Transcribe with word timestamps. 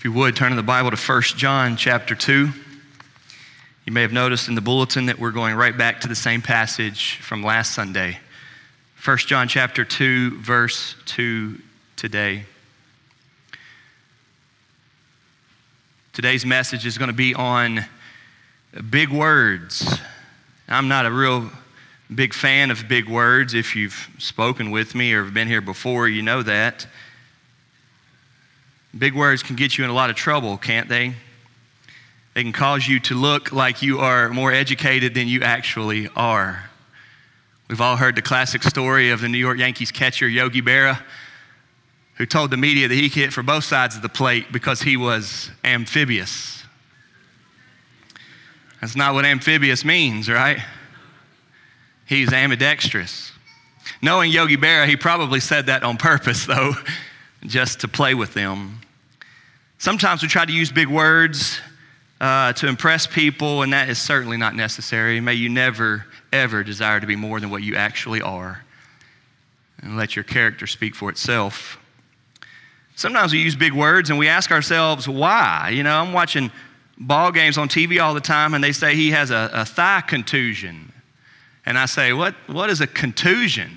If 0.00 0.04
you 0.04 0.12
would, 0.12 0.34
turn 0.34 0.50
in 0.50 0.56
the 0.56 0.62
Bible 0.62 0.90
to 0.90 0.96
1 0.96 1.22
John 1.36 1.76
chapter 1.76 2.14
2. 2.14 2.48
You 3.84 3.92
may 3.92 4.00
have 4.00 4.14
noticed 4.14 4.48
in 4.48 4.54
the 4.54 4.62
bulletin 4.62 5.04
that 5.04 5.18
we're 5.18 5.30
going 5.30 5.54
right 5.54 5.76
back 5.76 6.00
to 6.00 6.08
the 6.08 6.14
same 6.14 6.40
passage 6.40 7.16
from 7.16 7.42
last 7.42 7.74
Sunday. 7.74 8.18
1 9.04 9.18
John 9.18 9.46
chapter 9.46 9.84
2, 9.84 10.38
verse 10.38 10.94
2 11.04 11.60
today. 11.96 12.46
Today's 16.14 16.46
message 16.46 16.86
is 16.86 16.96
going 16.96 17.10
to 17.10 17.14
be 17.14 17.34
on 17.34 17.84
big 18.88 19.10
words. 19.10 19.98
I'm 20.66 20.88
not 20.88 21.04
a 21.04 21.12
real 21.12 21.50
big 22.14 22.32
fan 22.32 22.70
of 22.70 22.88
big 22.88 23.06
words. 23.06 23.52
If 23.52 23.76
you've 23.76 24.08
spoken 24.16 24.70
with 24.70 24.94
me 24.94 25.12
or 25.12 25.24
been 25.24 25.46
here 25.46 25.60
before, 25.60 26.08
you 26.08 26.22
know 26.22 26.42
that. 26.42 26.86
Big 28.96 29.14
words 29.14 29.42
can 29.42 29.56
get 29.56 29.78
you 29.78 29.84
in 29.84 29.90
a 29.90 29.92
lot 29.92 30.10
of 30.10 30.16
trouble, 30.16 30.56
can't 30.56 30.88
they? 30.88 31.14
They 32.34 32.42
can 32.42 32.52
cause 32.52 32.86
you 32.86 33.00
to 33.00 33.14
look 33.14 33.52
like 33.52 33.82
you 33.82 33.98
are 33.98 34.28
more 34.28 34.52
educated 34.52 35.14
than 35.14 35.28
you 35.28 35.42
actually 35.42 36.08
are. 36.16 36.70
We've 37.68 37.80
all 37.80 37.96
heard 37.96 38.16
the 38.16 38.22
classic 38.22 38.62
story 38.62 39.10
of 39.10 39.20
the 39.20 39.28
New 39.28 39.38
York 39.38 39.58
Yankees 39.58 39.92
catcher 39.92 40.28
Yogi 40.28 40.60
Berra, 40.60 41.00
who 42.14 42.26
told 42.26 42.50
the 42.50 42.56
media 42.56 42.88
that 42.88 42.94
he 42.94 43.08
could 43.08 43.20
hit 43.20 43.32
for 43.32 43.42
both 43.42 43.64
sides 43.64 43.94
of 43.94 44.02
the 44.02 44.08
plate 44.08 44.52
because 44.52 44.82
he 44.82 44.96
was 44.96 45.50
amphibious. 45.64 46.64
That's 48.80 48.96
not 48.96 49.14
what 49.14 49.24
amphibious 49.24 49.84
means, 49.84 50.28
right? 50.28 50.58
He's 52.06 52.32
ambidextrous. 52.32 53.30
Knowing 54.02 54.32
Yogi 54.32 54.56
Berra, 54.56 54.88
he 54.88 54.96
probably 54.96 55.40
said 55.40 55.66
that 55.66 55.82
on 55.82 55.96
purpose, 55.96 56.46
though, 56.46 56.74
just 57.46 57.80
to 57.80 57.88
play 57.88 58.14
with 58.14 58.34
them. 58.34 58.80
Sometimes 59.78 60.22
we 60.22 60.28
try 60.28 60.44
to 60.44 60.52
use 60.52 60.70
big 60.70 60.88
words 60.88 61.60
uh, 62.20 62.52
to 62.52 62.66
impress 62.68 63.06
people, 63.06 63.62
and 63.62 63.72
that 63.72 63.88
is 63.88 63.98
certainly 63.98 64.36
not 64.36 64.54
necessary. 64.54 65.20
May 65.20 65.34
you 65.34 65.48
never, 65.48 66.04
ever 66.32 66.62
desire 66.62 67.00
to 67.00 67.06
be 67.06 67.16
more 67.16 67.40
than 67.40 67.50
what 67.50 67.62
you 67.62 67.76
actually 67.76 68.20
are, 68.20 68.62
and 69.82 69.96
let 69.96 70.16
your 70.16 70.24
character 70.24 70.66
speak 70.66 70.94
for 70.94 71.08
itself. 71.08 71.78
Sometimes 72.94 73.32
we 73.32 73.38
use 73.38 73.56
big 73.56 73.72
words 73.72 74.10
and 74.10 74.18
we 74.18 74.28
ask 74.28 74.50
ourselves 74.50 75.08
why. 75.08 75.70
You 75.72 75.82
know, 75.82 75.96
I'm 75.96 76.12
watching 76.12 76.50
ball 76.98 77.32
games 77.32 77.56
on 77.56 77.66
TV 77.68 78.02
all 78.02 78.12
the 78.12 78.20
time, 78.20 78.52
and 78.52 78.62
they 78.62 78.72
say 78.72 78.94
he 78.94 79.10
has 79.12 79.30
a, 79.30 79.50
a 79.54 79.64
thigh 79.64 80.02
contusion. 80.02 80.92
And 81.64 81.78
I 81.78 81.86
say, 81.86 82.12
what, 82.12 82.34
what 82.46 82.68
is 82.68 82.82
a 82.82 82.86
contusion? 82.86 83.70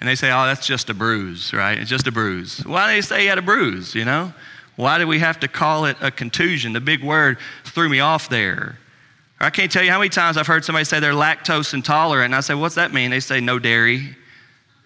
And 0.00 0.08
they 0.08 0.14
say, 0.14 0.32
oh, 0.32 0.46
that's 0.46 0.66
just 0.66 0.88
a 0.88 0.94
bruise, 0.94 1.52
right? 1.52 1.78
It's 1.78 1.90
just 1.90 2.06
a 2.06 2.12
bruise. 2.12 2.64
Why 2.64 2.88
do 2.88 2.96
they 2.96 3.02
say 3.02 3.20
he 3.20 3.26
had 3.26 3.38
a 3.38 3.42
bruise, 3.42 3.94
you 3.94 4.06
know? 4.06 4.32
Why 4.76 4.98
do 4.98 5.06
we 5.06 5.18
have 5.18 5.38
to 5.40 5.48
call 5.48 5.84
it 5.84 5.98
a 6.00 6.10
contusion? 6.10 6.72
The 6.72 6.80
big 6.80 7.04
word 7.04 7.36
threw 7.64 7.88
me 7.88 8.00
off 8.00 8.30
there. 8.30 8.78
I 9.38 9.50
can't 9.50 9.70
tell 9.70 9.82
you 9.82 9.90
how 9.90 9.98
many 9.98 10.08
times 10.08 10.36
I've 10.36 10.46
heard 10.46 10.64
somebody 10.64 10.84
say 10.84 11.00
they're 11.00 11.12
lactose 11.12 11.74
intolerant. 11.74 12.26
And 12.26 12.34
I 12.34 12.40
say, 12.40 12.54
what's 12.54 12.76
that 12.76 12.92
mean? 12.92 13.10
They 13.10 13.20
say 13.20 13.40
no 13.40 13.58
dairy. 13.58 14.16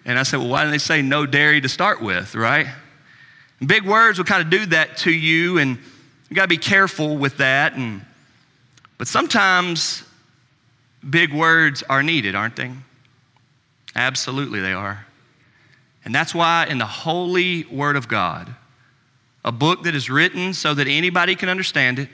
And 0.04 0.18
I 0.18 0.24
said, 0.24 0.38
well, 0.38 0.48
why 0.48 0.62
didn't 0.62 0.72
they 0.72 0.78
say 0.78 1.00
no 1.00 1.26
dairy 1.26 1.60
to 1.60 1.68
start 1.68 2.02
with, 2.02 2.34
right? 2.34 2.66
And 3.60 3.68
big 3.68 3.84
words 3.84 4.18
will 4.18 4.24
kind 4.24 4.42
of 4.42 4.50
do 4.50 4.66
that 4.66 4.96
to 4.98 5.12
you, 5.12 5.58
and 5.58 5.78
you 6.28 6.36
got 6.36 6.42
to 6.42 6.48
be 6.48 6.58
careful 6.58 7.16
with 7.16 7.36
that. 7.38 7.74
And, 7.74 8.04
but 8.98 9.08
sometimes 9.08 10.04
big 11.08 11.32
words 11.32 11.82
are 11.88 12.02
needed, 12.02 12.34
aren't 12.34 12.56
they? 12.56 12.72
Absolutely, 13.95 14.61
they 14.61 14.73
are. 14.73 15.06
And 16.05 16.14
that's 16.14 16.34
why 16.34 16.67
in 16.69 16.78
the 16.78 16.87
holy 16.87 17.64
Word 17.64 17.97
of 17.97 18.09
God, 18.09 18.55
a 19.45 19.53
book 19.53 19.84
that 19.84 19.95
is 19.95 20.11
written 20.11 20.55
so 20.55 20.75
that 20.75 20.87
anybody 20.87 21.34
can 21.34 21.48
understand 21.48 21.98
it, 21.98 22.09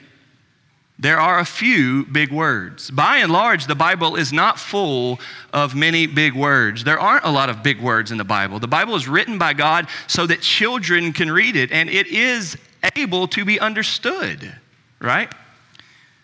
there 0.98 1.18
are 1.18 1.38
a 1.38 1.46
few 1.46 2.04
big 2.04 2.30
words. 2.30 2.90
By 2.90 3.18
and 3.18 3.32
large, 3.32 3.66
the 3.66 3.74
Bible 3.74 4.16
is 4.16 4.34
not 4.34 4.58
full 4.58 5.18
of 5.50 5.74
many 5.74 6.06
big 6.06 6.34
words. 6.34 6.84
There 6.84 7.00
aren't 7.00 7.24
a 7.24 7.30
lot 7.30 7.48
of 7.48 7.62
big 7.62 7.80
words 7.80 8.12
in 8.12 8.18
the 8.18 8.24
Bible. 8.24 8.58
The 8.58 8.68
Bible 8.68 8.94
is 8.96 9.08
written 9.08 9.38
by 9.38 9.54
God 9.54 9.88
so 10.06 10.26
that 10.26 10.42
children 10.42 11.14
can 11.14 11.30
read 11.30 11.56
it, 11.56 11.72
and 11.72 11.88
it 11.88 12.06
is 12.08 12.58
able 12.96 13.26
to 13.28 13.46
be 13.46 13.58
understood, 13.58 14.52
right? 15.00 15.30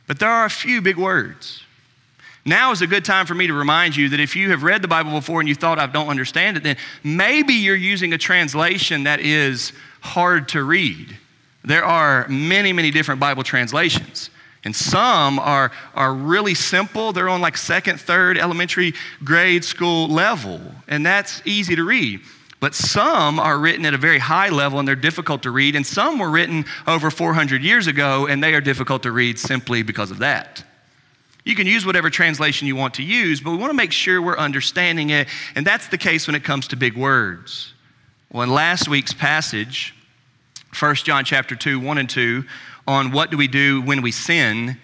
But 0.07 0.19
there 0.19 0.29
are 0.29 0.45
a 0.45 0.51
few 0.51 0.83
big 0.83 0.99
words. 0.99 1.63
Now 2.47 2.71
is 2.71 2.81
a 2.81 2.87
good 2.87 3.05
time 3.05 3.27
for 3.27 3.35
me 3.35 3.49
to 3.49 3.53
remind 3.53 3.97
you 3.97 4.09
that 4.11 4.21
if 4.21 4.37
you 4.37 4.51
have 4.51 4.63
read 4.63 4.81
the 4.81 4.87
Bible 4.87 5.11
before 5.11 5.41
and 5.41 5.49
you 5.49 5.57
thought 5.57 5.81
I 5.81 5.87
don't 5.87 6.09
understand 6.09 6.57
it, 6.57 6.63
then 6.63 6.77
maybe 7.03 7.55
you're 7.55 7.75
using 7.75 8.13
a 8.13 8.19
translation 8.19 9.03
that 9.03 9.19
is 9.19 9.73
hard 10.01 10.49
to 10.51 10.63
read. 10.63 11.17
There 11.65 11.85
are 11.85 12.29
many, 12.29 12.73
many 12.73 12.93
different 12.93 13.21
Bible 13.21 13.43
translations. 13.43 14.31
And 14.63 14.75
some 14.75 15.41
are, 15.41 15.73
are 15.97 16.15
really 16.15 16.55
simple. 16.55 17.13
They're 17.13 17.29
on 17.29 17.41
like 17.41 17.57
second, 17.57 18.01
third 18.01 18.39
elementary 18.39 18.95
grade 19.25 19.65
school 19.65 20.07
level. 20.07 20.61
And 20.87 21.05
that's 21.05 21.43
easy 21.45 21.75
to 21.75 21.85
read. 21.85 22.21
But 22.61 22.77
some 22.77 23.41
are 23.41 23.59
written 23.59 23.85
at 23.87 23.95
a 23.95 23.99
very 23.99 24.21
high 24.21 24.51
level 24.51 24.79
and 24.79 24.87
they're 24.87 24.95
difficult 24.95 25.43
to 25.43 25.51
read. 25.51 25.75
And 25.75 25.85
some 25.85 26.21
were 26.21 26.31
written 26.31 26.65
over 26.87 27.11
400 27.11 27.61
years 27.63 27.89
ago 27.89 28.29
and 28.29 28.41
they 28.41 28.55
are 28.55 28.61
difficult 28.61 29.03
to 29.03 29.11
read 29.11 29.37
simply 29.37 29.83
because 29.83 30.13
of 30.13 30.19
that. 30.19 30.63
You 31.47 31.55
can 31.55 31.67
use 31.69 31.87
whatever 31.87 32.11
translation 32.11 32.67
you 32.67 32.75
want 32.75 32.95
to 32.95 33.05
use, 33.05 33.41
but 33.41 33.53
we 33.53 33.57
want 33.57 33.71
to 33.71 33.77
make 33.77 33.93
sure 33.93 34.21
we're 34.21 34.37
understanding 34.37 35.11
it. 35.11 35.29
And 35.55 35.65
that's 35.65 35.87
the 35.87 35.97
case 35.97 36.27
when 36.27 36.35
it 36.35 36.43
comes 36.43 36.67
to 36.69 36.77
big 36.77 36.97
words. 36.97 37.73
Well, 38.33 38.43
in 38.43 38.51
last 38.51 38.89
week's 38.89 39.13
passage, 39.13 39.95
1 40.77 40.95
John 40.97 41.25
chapter 41.25 41.55
2, 41.55 41.79
1 41.79 41.99
and 41.99 42.11
2, 42.11 42.45
on 42.89 43.13
what 43.13 43.31
do 43.31 43.37
we 43.37 43.47
do 43.47 43.81
when 43.83 44.03
we 44.03 44.11
sin, 44.11 44.77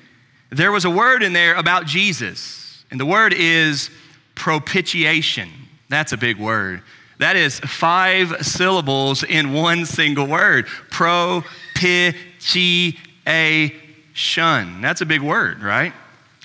there 0.50 0.70
was 0.70 0.84
a 0.84 0.90
word 0.90 1.24
in 1.24 1.32
there 1.32 1.56
about 1.56 1.84
Jesus. 1.84 2.84
And 2.92 3.00
the 3.00 3.06
word 3.06 3.32
is 3.32 3.90
propitiation. 4.36 5.50
That's 5.88 6.12
a 6.12 6.16
big 6.16 6.38
word. 6.38 6.82
That 7.18 7.34
is 7.34 7.58
five 7.58 8.46
syllables 8.46 9.24
in 9.24 9.52
one 9.52 9.84
single 9.84 10.28
word. 10.28 10.68
Propitiation. 10.92 12.94
That's 14.80 15.00
a 15.00 15.06
big 15.06 15.22
word, 15.22 15.60
right? 15.60 15.92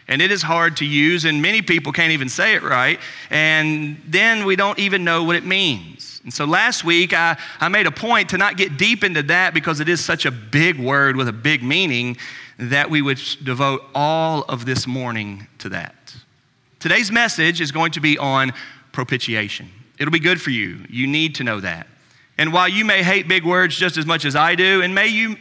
And 0.08 0.22
it 0.22 0.32
is 0.32 0.42
hard 0.42 0.78
to 0.78 0.86
use, 0.86 1.26
and 1.26 1.42
many 1.42 1.62
people 1.62 1.92
can't 1.92 2.14
even 2.14 2.30
say 2.30 2.56
it 2.56 2.64
right. 2.64 3.00
And 3.30 4.02
then 4.08 4.46
we 4.46 4.56
don't 4.56 4.80
even 4.80 5.04
know 5.04 5.24
what 5.24 5.36
it 5.36 5.46
means. 5.46 6.22
And 6.24 6.34
so 6.34 6.46
last 6.46 6.84
week, 6.84 7.14
I, 7.14 7.38
I 7.60 7.68
made 7.68 7.88
a 7.88 7.92
point 7.92 8.30
to 8.30 8.38
not 8.38 8.58
get 8.58 8.78
deep 8.78 9.04
into 9.04 9.24
that 9.24 9.54
because 9.54 9.80
it 9.80 9.90
is 9.90 10.04
such 10.04 10.26
a 10.26 10.32
big 10.32 10.80
word 10.80 11.16
with 11.16 11.28
a 11.28 11.34
big 11.34 11.62
meaning 11.62 12.18
that 12.58 12.90
we 12.90 13.02
would 13.02 13.20
devote 13.44 13.84
all 13.94 14.44
of 14.44 14.66
this 14.66 14.88
morning 14.88 15.48
to 15.60 15.70
that. 15.70 16.16
Today's 16.80 17.12
message 17.12 17.60
is 17.60 17.72
going 17.72 17.92
to 17.92 18.00
be 18.00 18.18
on 18.18 18.54
propitiation. 18.92 19.70
It'll 20.00 20.12
be 20.12 20.20
good 20.20 20.42
for 20.42 20.52
you. 20.52 20.86
You 20.90 21.08
need 21.08 21.36
to 21.36 21.44
know 21.44 21.60
that. 21.60 21.88
And 22.38 22.54
while 22.54 22.70
you 22.70 22.86
may 22.86 23.04
hate 23.04 23.28
big 23.28 23.44
words 23.44 23.76
just 23.76 23.98
as 23.98 24.06
much 24.06 24.26
as 24.26 24.36
I 24.36 24.56
do, 24.56 24.82
and 24.82 24.94
may 24.94 25.08
you 25.08 25.38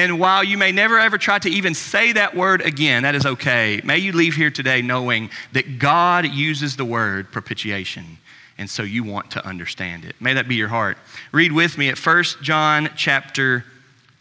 and 0.00 0.18
while 0.18 0.42
you 0.42 0.56
may 0.56 0.72
never 0.72 0.98
ever 0.98 1.18
try 1.18 1.38
to 1.38 1.50
even 1.50 1.74
say 1.74 2.12
that 2.12 2.34
word 2.34 2.62
again, 2.62 3.02
that 3.02 3.14
is 3.14 3.26
okay. 3.26 3.82
May 3.84 3.98
you 3.98 4.12
leave 4.12 4.34
here 4.34 4.50
today 4.50 4.80
knowing 4.80 5.28
that 5.52 5.78
God 5.78 6.26
uses 6.26 6.74
the 6.74 6.86
word 6.86 7.30
propitiation. 7.30 8.16
And 8.56 8.68
so 8.68 8.82
you 8.82 9.04
want 9.04 9.30
to 9.32 9.44
understand 9.46 10.06
it. 10.06 10.16
May 10.18 10.32
that 10.32 10.48
be 10.48 10.54
your 10.54 10.68
heart. 10.68 10.96
Read 11.32 11.52
with 11.52 11.76
me 11.76 11.90
at 11.90 11.98
1 11.98 12.24
John 12.40 12.88
chapter 12.96 13.66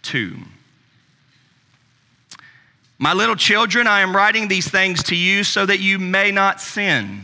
2. 0.01 0.35
My 2.97 3.13
little 3.13 3.38
children, 3.38 3.88
I 3.88 4.01
am 4.01 4.13
writing 4.13 4.50
these 4.50 4.69
things 4.69 5.01
to 5.03 5.16
you 5.16 5.46
so 5.46 5.66
that 5.66 5.79
you 5.79 5.97
may 5.97 6.29
not 6.31 6.59
sin. 6.59 7.22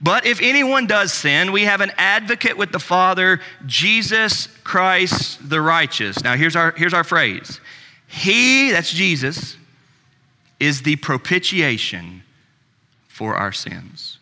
But 0.00 0.26
if 0.26 0.42
anyone 0.42 0.86
does 0.86 1.12
sin, 1.12 1.52
we 1.52 1.62
have 1.62 1.80
an 1.80 1.92
advocate 1.96 2.56
with 2.56 2.70
the 2.70 2.78
Father, 2.78 3.40
Jesus 3.64 4.48
Christ 4.62 5.48
the 5.48 5.60
righteous. 5.60 6.22
Now, 6.22 6.36
here's 6.36 6.54
our, 6.56 6.72
here's 6.72 6.94
our 6.94 7.04
phrase 7.04 7.60
He, 8.06 8.70
that's 8.70 8.92
Jesus, 8.92 9.56
is 10.60 10.82
the 10.82 10.96
propitiation 10.96 12.22
for 13.08 13.34
our 13.34 13.52
sins. 13.52 14.18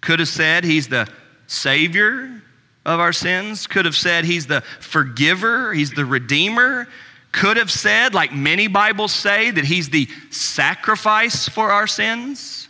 Could 0.00 0.18
have 0.18 0.28
said 0.28 0.64
He's 0.64 0.88
the 0.88 1.08
Savior 1.46 2.42
of 2.84 3.00
our 3.00 3.12
sins, 3.12 3.66
could 3.66 3.84
have 3.84 3.96
said 3.96 4.24
He's 4.24 4.46
the 4.46 4.62
forgiver, 4.80 5.72
He's 5.72 5.92
the 5.92 6.04
Redeemer. 6.04 6.88
Could 7.32 7.58
have 7.58 7.70
said, 7.70 8.14
like 8.14 8.32
many 8.32 8.66
Bibles 8.66 9.12
say, 9.12 9.50
that 9.50 9.64
He's 9.64 9.90
the 9.90 10.08
sacrifice 10.30 11.46
for 11.46 11.70
our 11.70 11.86
sins. 11.86 12.65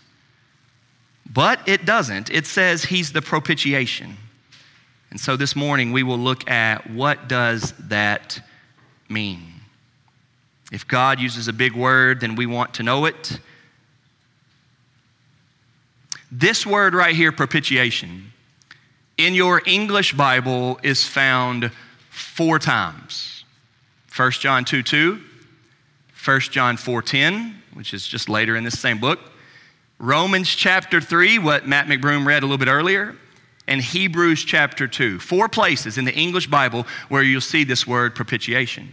But 1.32 1.60
it 1.66 1.84
doesn't. 1.84 2.30
It 2.30 2.46
says 2.46 2.84
he's 2.84 3.12
the 3.12 3.22
propitiation. 3.22 4.16
And 5.10 5.20
so 5.20 5.36
this 5.36 5.56
morning 5.56 5.92
we 5.92 6.02
will 6.02 6.18
look 6.18 6.48
at 6.50 6.90
what 6.90 7.28
does 7.28 7.72
that 7.88 8.40
mean? 9.08 9.42
If 10.72 10.86
God 10.86 11.20
uses 11.20 11.48
a 11.48 11.52
big 11.52 11.74
word, 11.74 12.20
then 12.20 12.34
we 12.34 12.46
want 12.46 12.74
to 12.74 12.82
know 12.82 13.04
it. 13.04 13.38
This 16.30 16.66
word 16.66 16.94
right 16.94 17.14
here, 17.14 17.30
propitiation, 17.30 18.32
in 19.16 19.34
your 19.34 19.62
English 19.64 20.12
Bible 20.12 20.78
is 20.82 21.06
found 21.06 21.70
four 22.10 22.58
times. 22.58 23.44
1 24.14 24.30
John 24.32 24.64
2 24.64 24.82
2, 24.82 25.20
1 26.24 26.40
John 26.40 26.76
4 26.76 27.02
10, 27.02 27.62
which 27.74 27.94
is 27.94 28.06
just 28.06 28.28
later 28.28 28.56
in 28.56 28.64
this 28.64 28.78
same 28.78 28.98
book, 28.98 29.20
Romans 29.98 30.48
chapter 30.48 31.00
3, 31.00 31.38
what 31.38 31.66
Matt 31.66 31.86
McBroom 31.86 32.26
read 32.26 32.42
a 32.42 32.46
little 32.46 32.58
bit 32.58 32.68
earlier, 32.68 33.16
and 33.66 33.80
Hebrews 33.80 34.44
chapter 34.44 34.86
2. 34.86 35.18
Four 35.18 35.48
places 35.48 35.96
in 35.96 36.04
the 36.04 36.14
English 36.14 36.48
Bible 36.48 36.86
where 37.08 37.22
you'll 37.22 37.40
see 37.40 37.64
this 37.64 37.86
word 37.86 38.14
propitiation. 38.14 38.90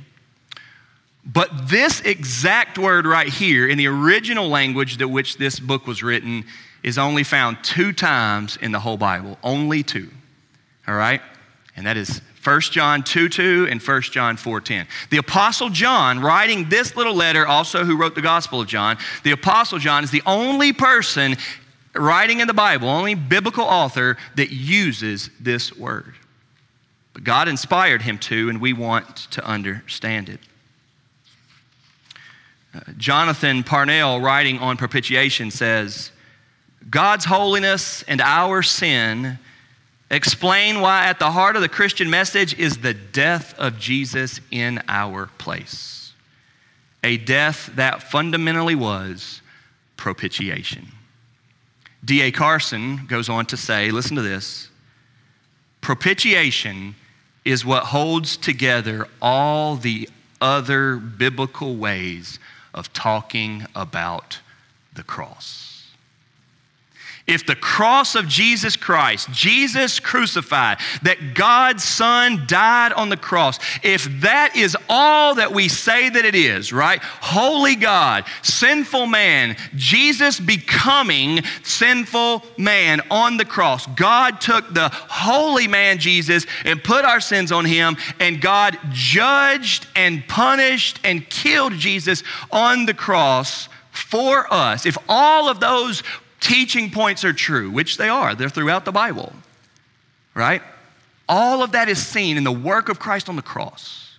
But 1.26 1.70
this 1.70 2.02
exact 2.02 2.78
word 2.78 3.06
right 3.06 3.28
here 3.28 3.68
in 3.68 3.78
the 3.78 3.88
original 3.88 4.50
language 4.50 4.98
that 4.98 5.08
which 5.08 5.38
this 5.38 5.60
book 5.60 5.88
was 5.88 6.04
written 6.04 6.46
is 6.84 6.98
only 6.98 7.24
found 7.24 7.64
two 7.64 7.94
times 7.94 8.58
in 8.58 8.72
the 8.72 8.80
whole 8.80 8.98
Bible. 8.98 9.38
Only 9.44 9.84
two. 9.84 10.10
All 10.88 10.96
right? 10.96 11.22
And 11.76 11.86
that 11.86 11.98
is 11.98 12.22
1 12.44 12.62
John 12.62 13.04
2 13.04 13.30
2 13.30 13.68
and 13.70 13.82
1 13.82 14.02
John 14.04 14.36
4 14.36 14.62
10. 14.62 14.88
The 15.10 15.18
Apostle 15.18 15.70
John, 15.70 16.20
writing 16.20 16.68
this 16.70 16.96
little 16.96 17.16
letter, 17.16 17.48
also 17.48 17.86
who 17.86 17.96
wrote 17.96 18.16
the 18.16 18.22
Gospel 18.22 18.62
of 18.62 18.68
John, 18.68 18.98
the 19.24 19.32
Apostle 19.32 19.80
John 19.80 20.04
is 20.04 20.12
the 20.12 20.24
only 20.26 20.74
person 20.74 21.38
writing 21.96 22.42
in 22.42 22.48
the 22.48 22.54
Bible, 22.54 22.90
only 22.90 23.16
biblical 23.16 23.64
author 23.64 24.18
that 24.36 24.52
uses 24.52 25.30
this 25.40 25.76
word. 25.78 26.16
But 27.14 27.24
God 27.24 27.48
inspired 27.48 28.02
him 28.02 28.18
to, 28.20 28.50
and 28.50 28.60
we 28.60 28.74
want 28.74 29.16
to 29.32 29.46
understand 29.46 30.30
it. 30.30 30.40
Uh, 32.74 32.80
Jonathan 32.98 33.64
Parnell, 33.64 34.20
writing 34.20 34.58
on 34.58 34.78
propitiation, 34.78 35.52
says 35.52 36.12
God's 36.90 37.24
holiness 37.24 38.04
and 38.08 38.20
our 38.20 38.64
sin 38.64 39.38
explain 40.14 40.82
why 40.82 41.06
at 41.06 41.20
the 41.20 41.32
heart 41.32 41.56
of 41.56 41.62
the 41.62 41.70
Christian 41.70 42.10
message 42.10 42.58
is 42.60 42.78
the 42.78 42.94
death 42.94 43.54
of 43.58 43.80
Jesus 43.80 44.40
in 44.52 44.82
our 44.88 45.28
place. 45.38 46.14
A 47.04 47.18
death 47.18 47.72
that 47.76 48.04
fundamentally 48.04 48.76
was 48.76 49.42
propitiation. 49.98 50.88
D.A. 52.06 52.32
Carson 52.32 53.06
goes 53.08 53.30
on 53.30 53.46
to 53.48 53.58
say 53.58 53.92
listen 53.92 54.16
to 54.16 54.22
this 54.22 54.70
propitiation 55.82 56.96
is 57.44 57.66
what 57.66 57.84
holds 57.84 58.38
together 58.38 59.08
all 59.22 59.76
the 59.76 60.10
other 60.40 60.96
biblical 60.96 61.76
ways 61.76 62.40
of 62.74 62.92
talking 62.94 63.66
about 63.76 64.40
the 64.94 65.04
cross. 65.04 65.73
If 67.26 67.46
the 67.46 67.56
cross 67.56 68.16
of 68.16 68.28
Jesus 68.28 68.76
Christ, 68.76 69.32
Jesus 69.32 69.98
crucified, 69.98 70.80
that 71.04 71.34
God's 71.34 71.82
Son 71.82 72.44
died 72.48 72.92
on 72.92 73.08
the 73.08 73.16
cross, 73.16 73.60
if 73.82 74.04
that 74.20 74.58
is 74.58 74.76
all 74.90 75.36
that 75.36 75.54
we 75.54 75.70
say 75.70 76.10
that 76.10 76.26
it 76.26 76.36
is, 76.36 76.74
right? 76.74 77.02
Holy 77.02 77.78
God, 77.78 78.26
sinful 78.42 79.06
man, 79.06 79.56
Jesus 79.74 80.38
becoming 80.38 81.42
sinful 81.64 82.44
man 82.58 83.00
on 83.10 83.38
the 83.38 83.46
cross. 83.46 83.88
God 83.88 84.42
took 84.42 84.74
the 84.74 84.90
holy 84.90 85.68
man 85.70 86.00
Jesus 86.00 86.46
and 86.66 86.84
put 86.84 87.06
our 87.06 87.22
sins 87.22 87.54
on 87.54 87.64
him, 87.64 87.96
and 88.20 88.42
God 88.42 88.78
judged 88.92 89.88
and 89.96 90.28
punished 90.28 91.00
and 91.06 91.30
killed 91.30 91.72
Jesus 91.74 92.22
on 92.52 92.86
the 92.86 92.94
cross 92.94 93.70
for 93.92 94.52
us. 94.52 94.86
If 94.86 94.98
all 95.08 95.48
of 95.48 95.60
those 95.60 96.04
teaching 96.44 96.92
points 96.92 97.24
are 97.24 97.34
true, 97.34 97.72
which 97.72 97.98
they 97.98 98.10
are, 98.10 98.36
they're 98.36 98.50
throughout 98.50 98.86
the 98.86 98.92
Bible, 98.92 99.34
right? 100.36 100.62
All 101.28 101.64
of 101.64 101.72
that 101.72 101.88
is 101.90 102.06
seen 102.06 102.38
in 102.38 102.44
the 102.44 102.52
work 102.52 102.90
of 102.90 103.00
Christ 103.00 103.30
on 103.30 103.36
the 103.36 103.42
cross. 103.42 104.18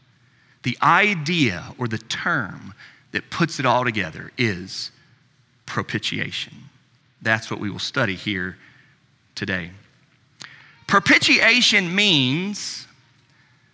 The 0.63 0.77
idea 0.83 1.63
or 1.79 1.87
the 1.87 1.99
term 1.99 2.73
that 3.13 3.31
puts 3.31 3.61
it 3.61 3.67
all 3.67 3.85
together 3.85 4.33
is 4.39 4.91
propitiation. 5.67 6.55
That's 7.21 7.51
what 7.51 7.61
we 7.61 7.71
will 7.71 7.79
study 7.79 8.17
here 8.17 8.57
today. 9.35 9.71
Propitiation 10.87 11.95
means 11.95 12.87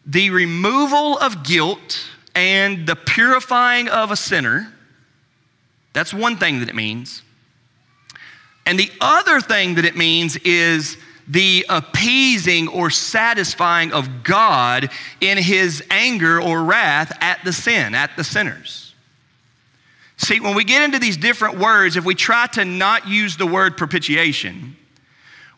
the 0.04 0.30
removal 0.30 1.18
of 1.18 1.44
guilt 1.44 2.04
and 2.34 2.86
the 2.86 2.96
purifying 2.96 3.88
of 3.88 4.10
a 4.10 4.16
sinner. 4.16 4.72
That's 5.92 6.12
one 6.12 6.36
thing 6.36 6.60
that 6.60 6.68
it 6.68 6.74
means. 6.74 7.22
And 8.70 8.78
the 8.78 8.92
other 9.00 9.40
thing 9.40 9.74
that 9.74 9.84
it 9.84 9.96
means 9.96 10.36
is 10.36 10.96
the 11.26 11.66
appeasing 11.68 12.68
or 12.68 12.88
satisfying 12.88 13.92
of 13.92 14.22
God 14.22 14.90
in 15.20 15.38
his 15.38 15.82
anger 15.90 16.40
or 16.40 16.62
wrath 16.62 17.12
at 17.20 17.44
the 17.44 17.52
sin, 17.52 17.96
at 17.96 18.16
the 18.16 18.22
sinners. 18.22 18.94
See, 20.18 20.38
when 20.38 20.54
we 20.54 20.62
get 20.62 20.84
into 20.84 21.00
these 21.00 21.16
different 21.16 21.58
words, 21.58 21.96
if 21.96 22.04
we 22.04 22.14
try 22.14 22.46
to 22.52 22.64
not 22.64 23.08
use 23.08 23.36
the 23.36 23.44
word 23.44 23.76
propitiation, 23.76 24.76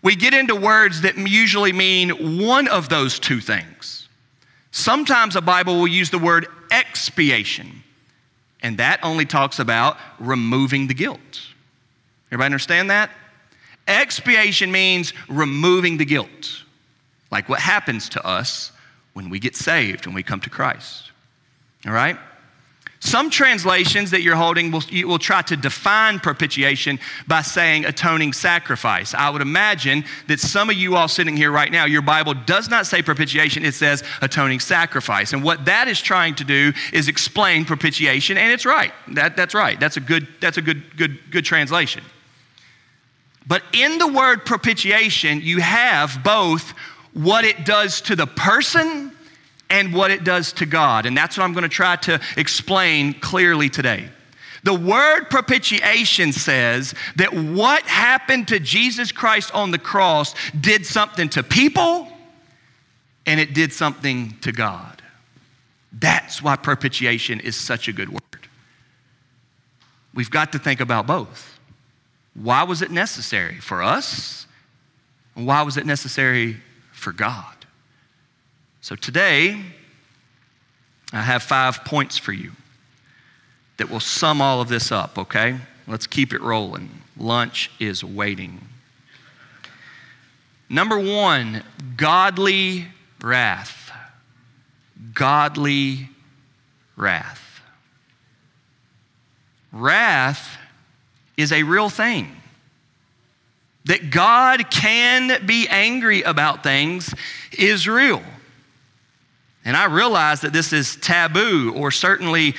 we 0.00 0.17
get 0.17 0.32
into 0.32 0.56
words 0.56 1.03
that 1.03 1.19
usually 1.19 1.75
mean 1.75 2.41
one 2.41 2.67
of 2.67 2.88
those 2.88 3.19
two 3.19 3.43
things. 3.43 4.09
Sometimes 4.70 5.37
a 5.37 5.43
Bible 5.43 5.79
will 5.79 5.87
use 5.87 6.09
the 6.09 6.19
word 6.19 6.47
expiation, 6.70 7.82
and 8.62 8.79
that 8.79 9.00
only 9.03 9.26
talks 9.26 9.59
about 9.59 9.99
removing 10.19 10.87
the 10.87 10.94
guilt. 10.94 11.51
Everybody 12.32 12.46
understand 12.46 12.88
that? 12.90 13.11
Expiation 13.87 14.73
means 14.73 15.12
removing 15.29 15.99
the 15.99 16.05
guilt, 16.06 16.62
like 17.31 17.46
what 17.50 17.61
happens 17.61 18.08
to 18.08 18.26
us 18.26 18.73
when 19.12 19.29
we 19.29 19.38
get 19.38 19.55
saved, 19.55 20.06
when 20.06 20.14
we 20.14 20.23
come 20.23 20.40
to 20.40 20.49
Christ. 20.49 21.11
All 21.87 21.93
right? 21.93 22.17
Some 23.00 23.31
translations 23.31 24.12
that 24.12 24.23
you're 24.23 24.37
holding 24.37 24.70
will, 24.70 24.82
will 24.93 25.19
try 25.19 25.43
to 25.43 25.56
define 25.56 26.20
propitiation 26.20 27.00
by 27.26 27.43
saying 27.43 27.84
atoning 27.84 28.32
sacrifice. 28.32 29.12
I 29.12 29.28
would 29.28 29.43
imagine 29.43 30.05
that 30.28 30.38
some 30.38 30.70
of 30.70 30.76
you 30.76 30.94
all 30.94 31.08
sitting 31.08 31.37
here 31.37 31.50
right 31.50 31.73
now, 31.73 31.85
your 31.85 32.00
Bible 32.00 32.32
does 32.32 32.69
not 32.69 32.87
say 32.87 33.02
propitiation, 33.02 33.64
it 33.64 33.75
says 33.75 34.05
atoning 34.20 34.61
sacrifice. 34.61 35.32
And 35.32 35.43
what 35.43 35.64
that 35.64 35.88
is 35.88 36.00
trying 36.00 36.37
to 36.37 36.44
do 36.44 36.73
is 36.93 37.08
explain 37.08 37.64
propitiation, 37.64 38.38
and 38.38 38.52
it's 38.52 38.64
right. 38.64 38.93
That, 39.08 39.37
that's 39.37 39.52
right. 39.52 39.81
That's 39.81 39.96
a 39.96 40.00
good, 40.00 40.28
that's 40.40 40.58
a 40.58 40.62
good, 40.62 40.96
good, 40.96 41.19
good 41.32 41.44
translation. 41.44 42.05
But 43.46 43.62
in 43.72 43.98
the 43.98 44.08
word 44.08 44.44
propitiation, 44.44 45.40
you 45.40 45.60
have 45.60 46.22
both 46.22 46.70
what 47.12 47.44
it 47.44 47.64
does 47.64 48.00
to 48.02 48.16
the 48.16 48.26
person 48.26 49.12
and 49.68 49.92
what 49.94 50.10
it 50.10 50.22
does 50.22 50.52
to 50.54 50.66
God. 50.66 51.06
And 51.06 51.16
that's 51.16 51.36
what 51.36 51.44
I'm 51.44 51.52
going 51.52 51.62
to 51.62 51.68
try 51.68 51.96
to 51.96 52.20
explain 52.36 53.14
clearly 53.14 53.68
today. 53.68 54.08
The 54.64 54.75
word 54.75 55.25
propitiation 55.25 56.32
says 56.32 56.94
that 57.16 57.34
what 57.34 57.82
happened 57.82 58.49
to 58.49 58.61
Jesus 58.61 59.11
Christ 59.11 59.52
on 59.54 59.72
the 59.72 59.78
cross 59.78 60.34
did 60.61 60.87
something 60.87 61.28
to 61.30 61.42
people 61.42 62.08
and 63.26 63.40
it 63.40 63.54
did 63.54 63.72
something 63.72 64.37
to 64.42 64.52
God. 64.52 65.02
That's 65.92 66.42
why 66.42 66.56
propitiation 66.56 67.40
is 67.40 67.56
such 67.56 67.88
a 67.88 67.92
good 67.92 68.08
word. 68.08 68.20
We've 70.14 70.30
got 70.30 70.52
to 70.52 70.58
think 70.58 70.80
about 70.80 71.06
both. 71.06 71.51
Why 72.34 72.62
was 72.62 72.82
it 72.82 72.90
necessary 72.90 73.58
for 73.60 73.82
us? 73.82 74.46
And 75.36 75.46
why 75.46 75.62
was 75.62 75.76
it 75.76 75.86
necessary 75.86 76.56
for 76.92 77.12
God? 77.12 77.54
So 78.80 78.96
today, 78.96 79.62
I 81.12 81.20
have 81.20 81.42
five 81.42 81.84
points 81.84 82.18
for 82.18 82.32
you 82.32 82.52
that 83.76 83.90
will 83.90 84.00
sum 84.00 84.40
all 84.40 84.60
of 84.60 84.68
this 84.68 84.90
up, 84.90 85.18
okay? 85.18 85.58
Let's 85.86 86.06
keep 86.06 86.32
it 86.32 86.40
rolling. 86.40 86.90
Lunch 87.16 87.70
is 87.78 88.02
waiting. 88.02 88.60
Number 90.68 90.98
one, 90.98 91.62
godly 91.96 92.86
wrath. 93.20 93.92
Godly 95.12 96.08
wrath. 96.96 97.60
Wrath 99.70 100.56
is 101.36 101.52
a 101.52 101.62
real 101.62 101.88
thing. 101.88 102.36
That 103.86 104.10
God 104.10 104.70
can 104.70 105.44
be 105.44 105.66
angry 105.68 106.22
about 106.22 106.62
things 106.62 107.12
is 107.52 107.88
real. 107.88 108.22
And 109.64 109.76
I 109.76 109.86
realize 109.86 110.40
that 110.42 110.52
this 110.52 110.72
is 110.72 110.96
taboo 110.96 111.72
or 111.74 111.90
certainly 111.90 112.54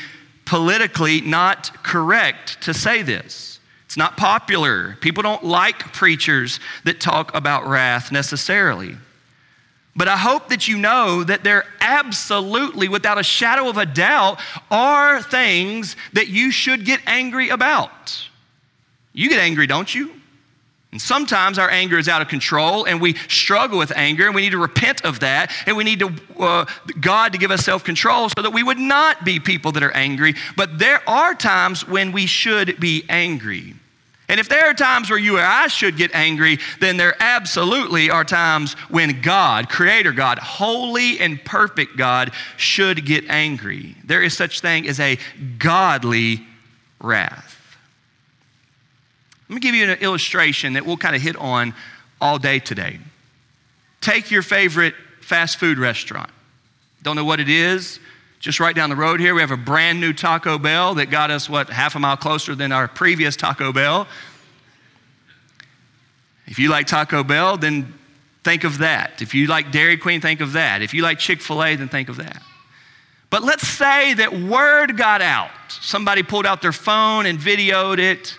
politically 0.46 1.22
not 1.22 1.84
correct 1.84 2.62
to 2.64 2.74
say 2.74 3.02
this. 3.02 3.60
It's 3.86 3.98
not 3.98 4.18
popular. 4.18 4.98
People 5.02 5.24
don't 5.24 5.44
like 5.44 5.94
preachers 5.94 6.60
that 6.84 7.00
talk 7.00 7.34
about 7.36 7.68
wrath 7.68 8.12
necessarily. 8.12 8.98
But 9.96 10.08
I 10.08 10.18
hope 10.18 10.50
that 10.50 10.68
you 10.68 10.78
know 10.78 11.24
that 11.24 11.44
there 11.44 11.66
absolutely, 11.80 12.88
without 12.88 13.20
a 13.20 13.24
shadow 13.24 13.70
of 13.70 13.78
a 13.78 13.86
doubt, 13.86 14.40
are 14.72 15.22
things 15.22 15.96
that 16.14 16.28
you 16.28 16.52
should 16.52 16.86
get 16.86 17.02
angry 17.06 17.50
about. 17.50 18.28
You 19.14 19.30
get 19.30 19.40
angry, 19.40 19.68
don't 19.68 19.94
you? 19.94 20.12
And 20.92 21.02
sometimes 21.02 21.58
our 21.58 21.72
anger 21.72 21.98
is 21.98 22.08
out 22.08 22.22
of 22.22 22.28
control 22.28 22.86
and 22.86 23.02
we 23.02 23.16
struggle 23.28 23.80
with 23.80 23.92
anger 23.96 24.28
and 24.28 24.36
we 24.36 24.42
need 24.42 24.52
to 24.52 24.60
repent 24.60 25.04
of 25.04 25.22
that 25.22 25.52
and 25.66 25.76
we 25.76 25.84
need 25.84 26.00
to, 26.00 26.14
uh, 26.40 26.66
God 27.02 27.32
to 27.32 27.40
give 27.40 27.50
us 27.50 27.66
self 27.66 27.84
control 27.84 28.30
so 28.30 28.44
that 28.44 28.52
we 28.52 28.62
would 28.62 28.78
not 28.78 29.26
be 29.26 29.40
people 29.40 29.72
that 29.72 29.82
are 29.82 29.92
angry. 29.94 30.36
But 30.56 30.78
there 30.78 31.02
are 31.10 31.34
times 31.34 31.88
when 31.88 32.12
we 32.12 32.28
should 32.28 32.80
be 32.80 33.06
angry. 33.10 33.74
And 34.30 34.40
if 34.40 34.48
there 34.48 34.66
are 34.68 34.74
times 34.76 35.10
where 35.10 35.18
you 35.20 35.38
or 35.38 35.44
I 35.44 35.68
should 35.68 35.98
get 35.98 36.14
angry, 36.14 36.60
then 36.80 36.98
there 36.98 37.16
absolutely 37.20 38.12
are 38.12 38.24
times 38.24 38.74
when 38.90 39.22
God, 39.22 39.70
Creator 39.70 40.14
God, 40.14 40.38
holy 40.38 41.20
and 41.20 41.44
perfect 41.44 41.98
God, 41.98 42.32
should 42.56 43.04
get 43.04 43.26
angry. 43.30 43.96
There 44.04 44.22
is 44.22 44.38
such 44.38 44.62
thing 44.62 44.88
as 44.88 45.00
a 45.00 45.18
godly 45.58 46.46
wrath. 47.02 47.53
Let 49.54 49.62
me 49.62 49.70
give 49.70 49.76
you 49.76 49.92
an 49.92 50.00
illustration 50.00 50.74
that 50.74 50.84
we'll 50.84 50.98
kind 50.98 51.16
of 51.16 51.22
hit 51.22 51.36
on 51.36 51.76
all 52.20 52.40
day 52.40 52.58
today. 52.58 52.98
Take 54.02 54.32
your 54.32 54.42
favorite 54.42 54.96
fast 55.22 55.60
food 55.60 55.78
restaurant. 55.78 56.32
Don't 57.04 57.16
know 57.16 57.24
what 57.24 57.40
it 57.40 57.50
is? 57.50 58.00
Just 58.40 58.60
right 58.60 58.76
down 58.76 58.90
the 58.90 58.96
road 58.96 59.20
here, 59.20 59.36
we 59.36 59.42
have 59.42 59.52
a 59.52 59.56
brand 59.56 60.02
new 60.02 60.12
Taco 60.12 60.58
Bell 60.58 60.96
that 60.96 61.12
got 61.12 61.30
us, 61.30 61.48
what, 61.48 61.70
half 61.70 61.94
a 61.94 62.00
mile 62.00 62.18
closer 62.18 62.56
than 62.56 62.72
our 62.72 62.88
previous 62.88 63.36
Taco 63.36 63.72
Bell. 63.72 64.08
If 66.48 66.58
you 66.58 66.70
like 66.70 66.88
Taco 66.88 67.24
Bell, 67.24 67.56
then 67.56 67.94
think 68.44 68.64
of 68.64 68.80
that. 68.80 69.22
If 69.22 69.36
you 69.36 69.46
like 69.46 69.72
Dairy 69.72 69.98
Queen, 69.98 70.20
think 70.20 70.42
of 70.42 70.54
that. 70.54 70.82
If 70.82 70.96
you 70.96 71.04
like 71.04 71.20
Chick 71.20 71.42
fil 71.42 71.64
A, 71.64 71.76
then 71.76 71.90
think 71.90 72.10
of 72.10 72.18
that. 72.18 72.42
But 73.30 73.44
let's 73.44 73.68
say 73.68 74.16
that 74.16 74.34
word 74.34 74.98
got 74.98 75.22
out. 75.22 75.52
Somebody 75.70 76.24
pulled 76.24 76.48
out 76.48 76.64
their 76.64 76.72
phone 76.72 77.28
and 77.28 77.38
videoed 77.38 78.00
it 78.00 78.36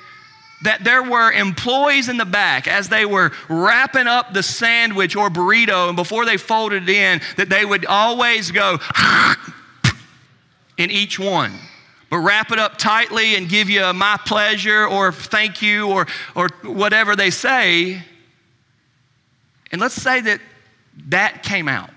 that 0.64 0.82
there 0.82 1.02
were 1.02 1.30
employees 1.30 2.08
in 2.08 2.16
the 2.16 2.24
back 2.24 2.66
as 2.66 2.88
they 2.88 3.04
were 3.04 3.32
wrapping 3.48 4.06
up 4.06 4.32
the 4.32 4.42
sandwich 4.42 5.14
or 5.14 5.28
burrito, 5.28 5.88
and 5.88 5.96
before 5.96 6.24
they 6.24 6.38
folded 6.38 6.88
it 6.88 6.94
in, 6.94 7.20
that 7.36 7.50
they 7.50 7.64
would 7.64 7.84
always 7.84 8.50
go 8.50 8.78
in 10.78 10.90
each 10.90 11.18
one. 11.18 11.52
But 12.08 12.18
wrap 12.18 12.50
it 12.50 12.58
up 12.58 12.78
tightly 12.78 13.36
and 13.36 13.48
give 13.48 13.68
you 13.68 13.84
a 13.84 13.92
my 13.92 14.18
pleasure 14.24 14.86
or 14.86 15.12
thank 15.12 15.60
you 15.60 15.88
or, 15.88 16.06
or 16.34 16.48
whatever 16.62 17.14
they 17.14 17.30
say. 17.30 18.02
And 19.70 19.80
let's 19.80 19.94
say 19.94 20.20
that 20.22 20.40
that 21.08 21.42
came 21.42 21.68
out. 21.68 21.90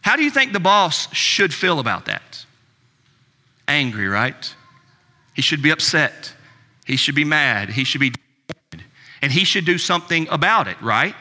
How 0.00 0.16
do 0.16 0.24
you 0.24 0.30
think 0.30 0.52
the 0.52 0.60
boss 0.60 1.12
should 1.14 1.52
feel 1.52 1.78
about 1.78 2.06
that? 2.06 2.44
Angry, 3.68 4.08
right? 4.08 4.54
He 5.34 5.42
should 5.42 5.62
be 5.62 5.70
upset. 5.70 6.32
He 6.88 6.96
should 6.96 7.14
be 7.14 7.24
mad. 7.24 7.68
He 7.68 7.84
should 7.84 8.00
be 8.00 8.14
and 9.20 9.30
he 9.30 9.44
should 9.44 9.64
do 9.64 9.78
something 9.78 10.26
about 10.30 10.68
it, 10.68 10.80
right? 10.80 11.14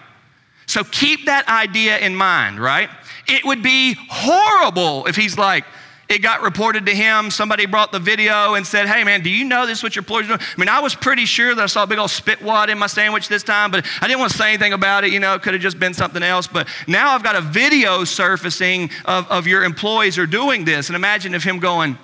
So 0.65 0.83
keep 0.83 1.25
that 1.25 1.47
idea 1.47 1.97
in 1.97 2.15
mind, 2.15 2.59
right? 2.59 2.89
It 3.27 3.43
would 3.43 3.61
be 3.61 3.95
horrible 4.09 5.05
if 5.07 5.15
he's 5.15 5.37
like, 5.37 5.65
it 6.07 6.19
got 6.19 6.41
reported 6.41 6.85
to 6.85 6.95
him. 6.95 7.29
Somebody 7.31 7.65
brought 7.65 7.91
the 7.91 7.99
video 7.99 8.53
and 8.53 8.65
said, 8.65 8.87
Hey, 8.87 9.03
man, 9.03 9.23
do 9.23 9.29
you 9.29 9.43
know 9.43 9.65
this 9.65 9.79
is 9.79 9.83
what 9.83 9.95
your 9.95 10.03
employees 10.03 10.27
doing? 10.27 10.39
I 10.39 10.59
mean, 10.59 10.69
I 10.69 10.79
was 10.79 10.95
pretty 10.95 11.25
sure 11.25 11.53
that 11.53 11.61
I 11.61 11.65
saw 11.65 11.83
a 11.83 11.87
big 11.87 11.97
old 11.97 12.11
spit 12.11 12.41
wad 12.41 12.69
in 12.69 12.77
my 12.77 12.87
sandwich 12.87 13.27
this 13.27 13.43
time, 13.43 13.71
but 13.71 13.85
I 13.99 14.07
didn't 14.07 14.19
want 14.19 14.31
to 14.31 14.37
say 14.37 14.49
anything 14.49 14.71
about 14.71 15.03
it. 15.03 15.11
You 15.11 15.19
know, 15.19 15.33
it 15.33 15.41
could 15.41 15.53
have 15.53 15.61
just 15.61 15.79
been 15.79 15.93
something 15.93 16.23
else. 16.23 16.47
But 16.47 16.69
now 16.87 17.09
I've 17.09 17.23
got 17.23 17.35
a 17.35 17.41
video 17.41 18.05
surfacing 18.05 18.89
of, 19.03 19.29
of 19.29 19.47
your 19.47 19.65
employees 19.65 20.17
are 20.17 20.27
doing 20.27 20.63
this. 20.63 20.87
And 20.87 20.95
imagine 20.95 21.35
if 21.35 21.43
him 21.43 21.59
going, 21.59 21.97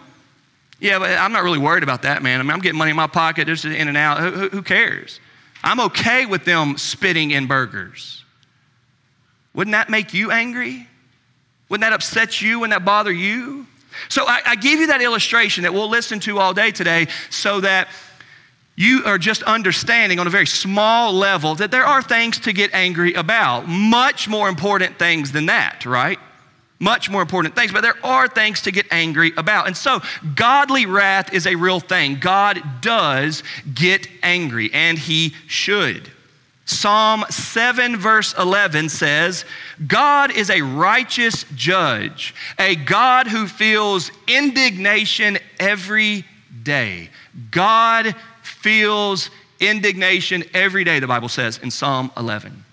Yeah, 0.83 0.99
but 0.99 1.11
I'm 1.11 1.31
not 1.31 1.43
really 1.43 1.59
worried 1.59 1.83
about 1.83 2.01
that, 2.01 2.21
man. 2.21 2.41
I 2.41 2.43
mean, 2.43 2.51
I'm 2.51 2.59
getting 2.59 2.77
money 2.77 2.91
in 2.91 2.97
my 2.97 3.07
pocket, 3.07 3.47
just 3.47 3.63
in 3.63 3.87
and 3.87 3.95
out. 3.95 4.19
Who, 4.19 4.49
who 4.49 4.61
cares? 4.61 5.21
I'm 5.63 5.79
okay 5.79 6.25
with 6.25 6.43
them 6.43 6.77
spitting 6.77 7.31
in 7.31 7.47
burgers. 7.47 8.25
Wouldn't 9.53 9.71
that 9.71 9.89
make 9.89 10.13
you 10.13 10.31
angry? 10.31 10.85
Wouldn't 11.69 11.89
that 11.89 11.93
upset 11.93 12.41
you? 12.41 12.59
Wouldn't 12.59 12.77
that 12.77 12.83
bother 12.83 13.13
you? 13.13 13.65
So 14.09 14.27
I, 14.27 14.41
I 14.45 14.55
give 14.57 14.81
you 14.81 14.87
that 14.87 15.01
illustration 15.01 15.63
that 15.63 15.73
we'll 15.73 15.87
listen 15.87 16.19
to 16.21 16.37
all 16.39 16.53
day 16.53 16.71
today 16.71 17.07
so 17.29 17.61
that 17.61 17.87
you 18.75 19.03
are 19.05 19.17
just 19.17 19.41
understanding 19.43 20.19
on 20.19 20.27
a 20.27 20.31
very 20.31 20.47
small 20.47 21.13
level 21.13 21.55
that 21.55 21.71
there 21.71 21.85
are 21.85 22.01
things 22.01 22.41
to 22.41 22.51
get 22.51 22.73
angry 22.73 23.13
about. 23.13 23.69
Much 23.69 24.27
more 24.27 24.49
important 24.49 24.99
things 24.99 25.31
than 25.31 25.45
that, 25.45 25.85
right? 25.85 26.19
Much 26.83 27.09
more 27.09 27.21
important 27.21 27.55
things, 27.55 27.71
but 27.71 27.79
there 27.79 27.95
are 28.03 28.27
things 28.27 28.61
to 28.63 28.71
get 28.71 28.85
angry 28.91 29.31
about. 29.37 29.67
And 29.67 29.77
so, 29.77 30.01
godly 30.35 30.85
wrath 30.85 31.33
is 31.33 31.47
a 31.47 31.55
real 31.55 31.79
thing. 31.79 32.17
God 32.19 32.61
does 32.81 33.41
get 33.73 34.05
angry, 34.21 34.69
and 34.73 34.99
He 34.99 35.33
should. 35.47 36.11
Psalm 36.65 37.23
7, 37.29 37.95
verse 37.95 38.33
11 38.37 38.89
says, 38.89 39.45
God 39.87 40.35
is 40.35 40.49
a 40.49 40.61
righteous 40.61 41.45
judge, 41.55 42.35
a 42.59 42.75
God 42.75 43.27
who 43.27 43.47
feels 43.47 44.11
indignation 44.27 45.37
every 45.61 46.25
day. 46.63 47.09
God 47.49 48.13
feels 48.41 49.29
indignation 49.61 50.43
every 50.53 50.83
day, 50.83 50.99
the 50.99 51.07
Bible 51.07 51.29
says 51.29 51.59
in 51.63 51.71
Psalm 51.71 52.11
11. 52.17 52.65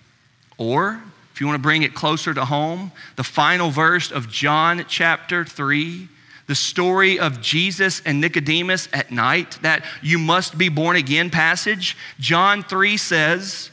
Or, 0.58 1.00
if 1.40 1.42
you 1.42 1.46
want 1.46 1.58
to 1.58 1.62
bring 1.62 1.84
it 1.84 1.94
closer 1.94 2.34
to 2.34 2.44
home, 2.44 2.92
the 3.16 3.24
final 3.24 3.70
verse 3.70 4.12
of 4.12 4.28
John 4.28 4.84
chapter 4.86 5.42
3 5.42 6.06
the 6.48 6.54
story 6.54 7.18
of 7.18 7.40
Jesus 7.40 8.02
and 8.04 8.20
Nicodemus 8.20 8.88
at 8.92 9.10
night, 9.10 9.58
that 9.62 9.84
you 10.02 10.18
must 10.18 10.58
be 10.58 10.68
born 10.68 10.96
again 10.96 11.30
passage. 11.30 11.96
John 12.18 12.62
3 12.62 12.98
says, 12.98 13.70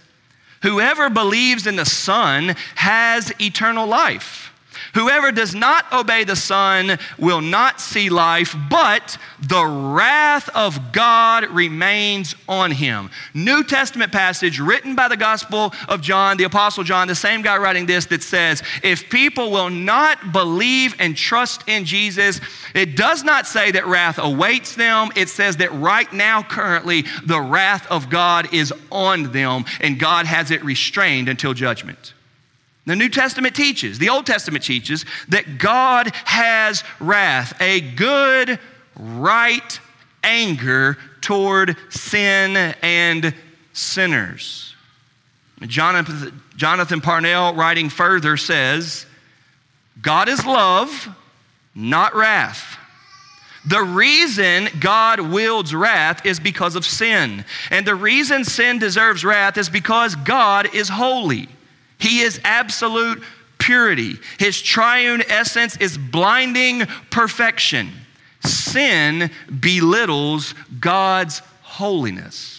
Whoever 0.61 1.09
believes 1.09 1.67
in 1.67 1.75
the 1.75 1.85
Son 1.85 2.55
has 2.75 3.33
eternal 3.41 3.85
life. 3.85 4.46
Whoever 4.97 5.31
does 5.31 5.53
not 5.53 5.85
obey 5.93 6.23
the 6.23 6.35
Son 6.35 6.97
will 7.19 7.39
not 7.39 7.79
see 7.79 8.09
life, 8.09 8.55
but 8.67 9.15
the 9.39 9.63
wrath 9.63 10.49
of 10.55 10.91
God 10.91 11.43
remains 11.51 12.33
on 12.49 12.71
him. 12.71 13.11
New 13.35 13.63
Testament 13.63 14.11
passage 14.11 14.59
written 14.59 14.95
by 14.95 15.07
the 15.07 15.15
Gospel 15.15 15.71
of 15.87 16.01
John, 16.01 16.37
the 16.37 16.45
Apostle 16.45 16.83
John, 16.83 17.07
the 17.07 17.13
same 17.13 17.43
guy 17.43 17.57
writing 17.57 17.85
this, 17.85 18.07
that 18.07 18.23
says, 18.23 18.63
If 18.81 19.07
people 19.11 19.51
will 19.51 19.69
not 19.69 20.31
believe 20.31 20.95
and 20.97 21.15
trust 21.15 21.69
in 21.69 21.85
Jesus, 21.85 22.41
it 22.73 22.97
does 22.97 23.23
not 23.23 23.45
say 23.45 23.69
that 23.69 23.85
wrath 23.85 24.17
awaits 24.17 24.73
them. 24.73 25.09
It 25.15 25.29
says 25.29 25.57
that 25.57 25.71
right 25.73 26.11
now, 26.11 26.41
currently, 26.41 27.03
the 27.23 27.39
wrath 27.39 27.85
of 27.91 28.09
God 28.09 28.51
is 28.51 28.73
on 28.91 29.31
them, 29.31 29.65
and 29.79 29.99
God 29.99 30.25
has 30.25 30.49
it 30.49 30.65
restrained 30.65 31.29
until 31.29 31.53
judgment. 31.53 32.13
The 32.87 32.95
New 32.95 33.09
Testament 33.09 33.53
teaches, 33.53 33.99
the 33.99 34.07
Old 34.07 34.25
Testament 34.25 34.63
teaches, 34.63 35.03
that 35.27 35.57
God 35.57 36.15
has 36.23 36.85
wrath, 37.01 37.53
a 37.61 37.81
good, 37.81 38.59
right 38.95 39.79
anger 40.23 40.97
toward 41.19 41.75
sin 41.89 42.55
and 42.81 43.35
sinners. 43.73 44.73
Jonathan, 45.63 46.41
Jonathan 46.55 47.01
Parnell, 47.01 47.55
writing 47.55 47.89
further, 47.89 48.37
says, 48.37 49.05
God 50.01 50.29
is 50.29 50.45
love, 50.45 51.09
not 51.75 52.15
wrath. 52.15 52.77
The 53.65 53.81
reason 53.81 54.69
God 54.79 55.19
wields 55.19 55.75
wrath 55.75 56.25
is 56.25 56.39
because 56.39 56.77
of 56.77 56.85
sin. 56.85 57.43
And 57.69 57.85
the 57.85 57.95
reason 57.95 58.45
sin 58.45 58.79
deserves 58.79 59.25
wrath 59.25 59.57
is 59.57 59.67
because 59.67 60.15
God 60.15 60.73
is 60.73 60.87
holy. 60.87 61.49
He 61.97 62.19
is 62.19 62.39
absolute 62.43 63.23
purity. 63.57 64.15
His 64.39 64.61
triune 64.61 65.23
essence 65.27 65.77
is 65.77 65.97
blinding 65.97 66.85
perfection. 67.09 67.91
Sin 68.43 69.31
belittles 69.59 70.53
God's 70.79 71.41
holiness. 71.61 72.56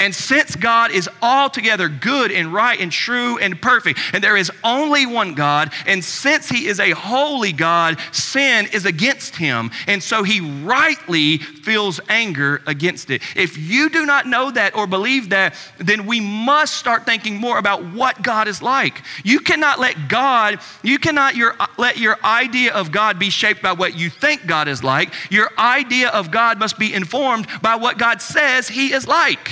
And 0.00 0.14
since 0.14 0.56
God 0.56 0.90
is 0.90 1.08
altogether 1.20 1.88
good 1.90 2.32
and 2.32 2.52
right 2.52 2.80
and 2.80 2.90
true 2.90 3.38
and 3.38 3.60
perfect, 3.60 4.00
and 4.14 4.24
there 4.24 4.36
is 4.36 4.50
only 4.64 5.04
one 5.04 5.34
God, 5.34 5.72
and 5.86 6.02
since 6.02 6.48
He 6.48 6.66
is 6.66 6.80
a 6.80 6.90
holy 6.92 7.52
God, 7.52 7.98
sin 8.10 8.66
is 8.72 8.86
against 8.86 9.36
Him. 9.36 9.70
And 9.86 10.02
so 10.02 10.22
He 10.22 10.40
rightly 10.40 11.36
feels 11.36 12.00
anger 12.08 12.62
against 12.66 13.10
it. 13.10 13.22
If 13.36 13.58
you 13.58 13.90
do 13.90 14.06
not 14.06 14.26
know 14.26 14.50
that 14.50 14.74
or 14.74 14.86
believe 14.86 15.28
that, 15.28 15.54
then 15.76 16.06
we 16.06 16.18
must 16.18 16.74
start 16.74 17.04
thinking 17.04 17.36
more 17.36 17.58
about 17.58 17.84
what 17.84 18.22
God 18.22 18.48
is 18.48 18.62
like. 18.62 19.02
You 19.22 19.40
cannot 19.40 19.78
let 19.78 20.08
God, 20.08 20.60
you 20.82 20.98
cannot 20.98 21.36
your, 21.36 21.54
let 21.76 21.98
your 21.98 22.16
idea 22.24 22.72
of 22.72 22.90
God 22.90 23.18
be 23.18 23.28
shaped 23.28 23.62
by 23.62 23.72
what 23.72 23.98
you 23.98 24.08
think 24.08 24.46
God 24.46 24.66
is 24.66 24.82
like. 24.82 25.12
Your 25.30 25.50
idea 25.58 26.08
of 26.08 26.30
God 26.30 26.58
must 26.58 26.78
be 26.78 26.94
informed 26.94 27.46
by 27.60 27.76
what 27.76 27.98
God 27.98 28.22
says 28.22 28.66
He 28.66 28.94
is 28.94 29.06
like. 29.06 29.50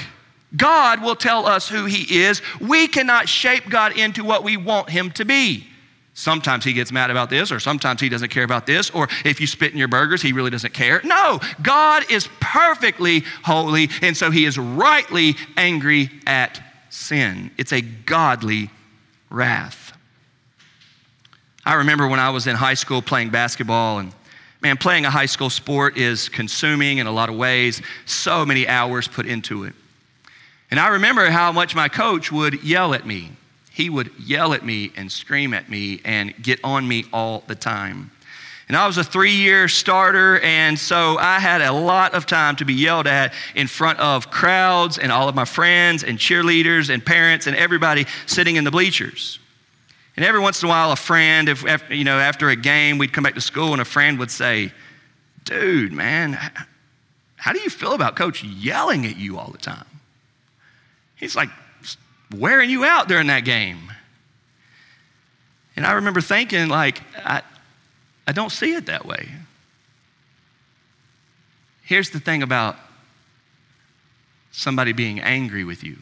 God 0.56 1.02
will 1.02 1.16
tell 1.16 1.46
us 1.46 1.68
who 1.68 1.84
He 1.84 2.22
is. 2.22 2.40
We 2.60 2.88
cannot 2.88 3.28
shape 3.28 3.68
God 3.68 3.96
into 3.98 4.24
what 4.24 4.44
we 4.44 4.56
want 4.56 4.88
Him 4.88 5.10
to 5.12 5.24
be. 5.24 5.66
Sometimes 6.14 6.64
He 6.64 6.72
gets 6.72 6.90
mad 6.90 7.10
about 7.10 7.30
this, 7.30 7.52
or 7.52 7.60
sometimes 7.60 8.00
He 8.00 8.08
doesn't 8.08 8.30
care 8.30 8.44
about 8.44 8.66
this, 8.66 8.90
or 8.90 9.08
if 9.24 9.40
you 9.40 9.46
spit 9.46 9.72
in 9.72 9.78
your 9.78 9.88
burgers, 9.88 10.22
He 10.22 10.32
really 10.32 10.50
doesn't 10.50 10.74
care. 10.74 11.00
No, 11.04 11.38
God 11.62 12.10
is 12.10 12.28
perfectly 12.40 13.24
holy, 13.44 13.88
and 14.02 14.16
so 14.16 14.30
He 14.30 14.44
is 14.44 14.58
rightly 14.58 15.36
angry 15.56 16.10
at 16.26 16.60
sin. 16.90 17.50
It's 17.58 17.72
a 17.72 17.80
godly 17.82 18.70
wrath. 19.30 19.92
I 21.64 21.74
remember 21.74 22.08
when 22.08 22.18
I 22.18 22.30
was 22.30 22.46
in 22.46 22.56
high 22.56 22.74
school 22.74 23.02
playing 23.02 23.28
basketball, 23.28 23.98
and 23.98 24.12
man, 24.62 24.78
playing 24.78 25.04
a 25.04 25.10
high 25.10 25.26
school 25.26 25.50
sport 25.50 25.98
is 25.98 26.28
consuming 26.30 26.98
in 26.98 27.06
a 27.06 27.12
lot 27.12 27.28
of 27.28 27.36
ways, 27.36 27.82
so 28.06 28.46
many 28.46 28.66
hours 28.66 29.06
put 29.06 29.26
into 29.26 29.64
it. 29.64 29.74
And 30.70 30.78
I 30.78 30.88
remember 30.88 31.30
how 31.30 31.52
much 31.52 31.74
my 31.74 31.88
coach 31.88 32.30
would 32.30 32.62
yell 32.62 32.94
at 32.94 33.06
me. 33.06 33.32
He 33.70 33.88
would 33.88 34.10
yell 34.18 34.52
at 34.54 34.64
me 34.64 34.92
and 34.96 35.10
scream 35.10 35.54
at 35.54 35.68
me 35.70 36.00
and 36.04 36.34
get 36.42 36.60
on 36.64 36.86
me 36.86 37.04
all 37.12 37.44
the 37.46 37.54
time. 37.54 38.10
And 38.68 38.76
I 38.76 38.86
was 38.86 38.98
a 38.98 39.04
three 39.04 39.32
year 39.32 39.66
starter, 39.66 40.40
and 40.40 40.78
so 40.78 41.16
I 41.16 41.38
had 41.38 41.62
a 41.62 41.72
lot 41.72 42.12
of 42.12 42.26
time 42.26 42.54
to 42.56 42.66
be 42.66 42.74
yelled 42.74 43.06
at 43.06 43.32
in 43.54 43.66
front 43.66 43.98
of 43.98 44.30
crowds 44.30 44.98
and 44.98 45.10
all 45.10 45.26
of 45.26 45.34
my 45.34 45.46
friends 45.46 46.04
and 46.04 46.18
cheerleaders 46.18 46.92
and 46.92 47.04
parents 47.04 47.46
and 47.46 47.56
everybody 47.56 48.04
sitting 48.26 48.56
in 48.56 48.64
the 48.64 48.70
bleachers. 48.70 49.38
And 50.16 50.24
every 50.24 50.40
once 50.40 50.62
in 50.62 50.66
a 50.66 50.68
while, 50.68 50.92
a 50.92 50.96
friend, 50.96 51.48
if, 51.48 51.64
you 51.88 52.04
know, 52.04 52.18
after 52.18 52.50
a 52.50 52.56
game, 52.56 52.98
we'd 52.98 53.12
come 53.12 53.24
back 53.24 53.36
to 53.36 53.40
school 53.40 53.72
and 53.72 53.80
a 53.80 53.86
friend 53.86 54.18
would 54.18 54.30
say, 54.30 54.72
Dude, 55.44 55.92
man, 55.92 56.38
how 57.36 57.52
do 57.54 57.60
you 57.60 57.70
feel 57.70 57.94
about 57.94 58.16
coach 58.16 58.44
yelling 58.44 59.06
at 59.06 59.16
you 59.16 59.38
all 59.38 59.50
the 59.50 59.58
time? 59.58 59.86
He's 61.18 61.36
like 61.36 61.50
wearing 62.36 62.70
you 62.70 62.84
out 62.84 63.08
during 63.08 63.26
that 63.28 63.44
game. 63.44 63.92
And 65.76 65.86
I 65.86 65.92
remember 65.92 66.20
thinking, 66.20 66.68
like, 66.68 67.00
I, 67.16 67.42
I 68.26 68.32
don't 68.32 68.50
see 68.50 68.74
it 68.74 68.86
that 68.86 69.06
way. 69.06 69.28
Here's 71.82 72.10
the 72.10 72.20
thing 72.20 72.42
about 72.42 72.76
somebody 74.50 74.92
being 74.92 75.20
angry 75.20 75.64
with 75.64 75.84
you 75.84 75.96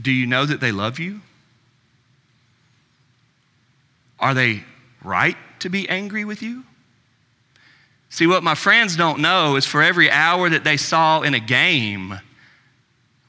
do 0.00 0.10
you 0.10 0.26
know 0.26 0.44
that 0.44 0.60
they 0.60 0.72
love 0.72 0.98
you? 0.98 1.20
Are 4.18 4.34
they 4.34 4.64
right 5.02 5.36
to 5.60 5.68
be 5.68 5.88
angry 5.88 6.24
with 6.24 6.42
you? 6.42 6.64
See, 8.10 8.26
what 8.26 8.42
my 8.42 8.54
friends 8.54 8.96
don't 8.96 9.20
know 9.20 9.56
is 9.56 9.66
for 9.66 9.82
every 9.82 10.10
hour 10.10 10.48
that 10.48 10.64
they 10.64 10.76
saw 10.76 11.22
in 11.22 11.34
a 11.34 11.40
game, 11.40 12.18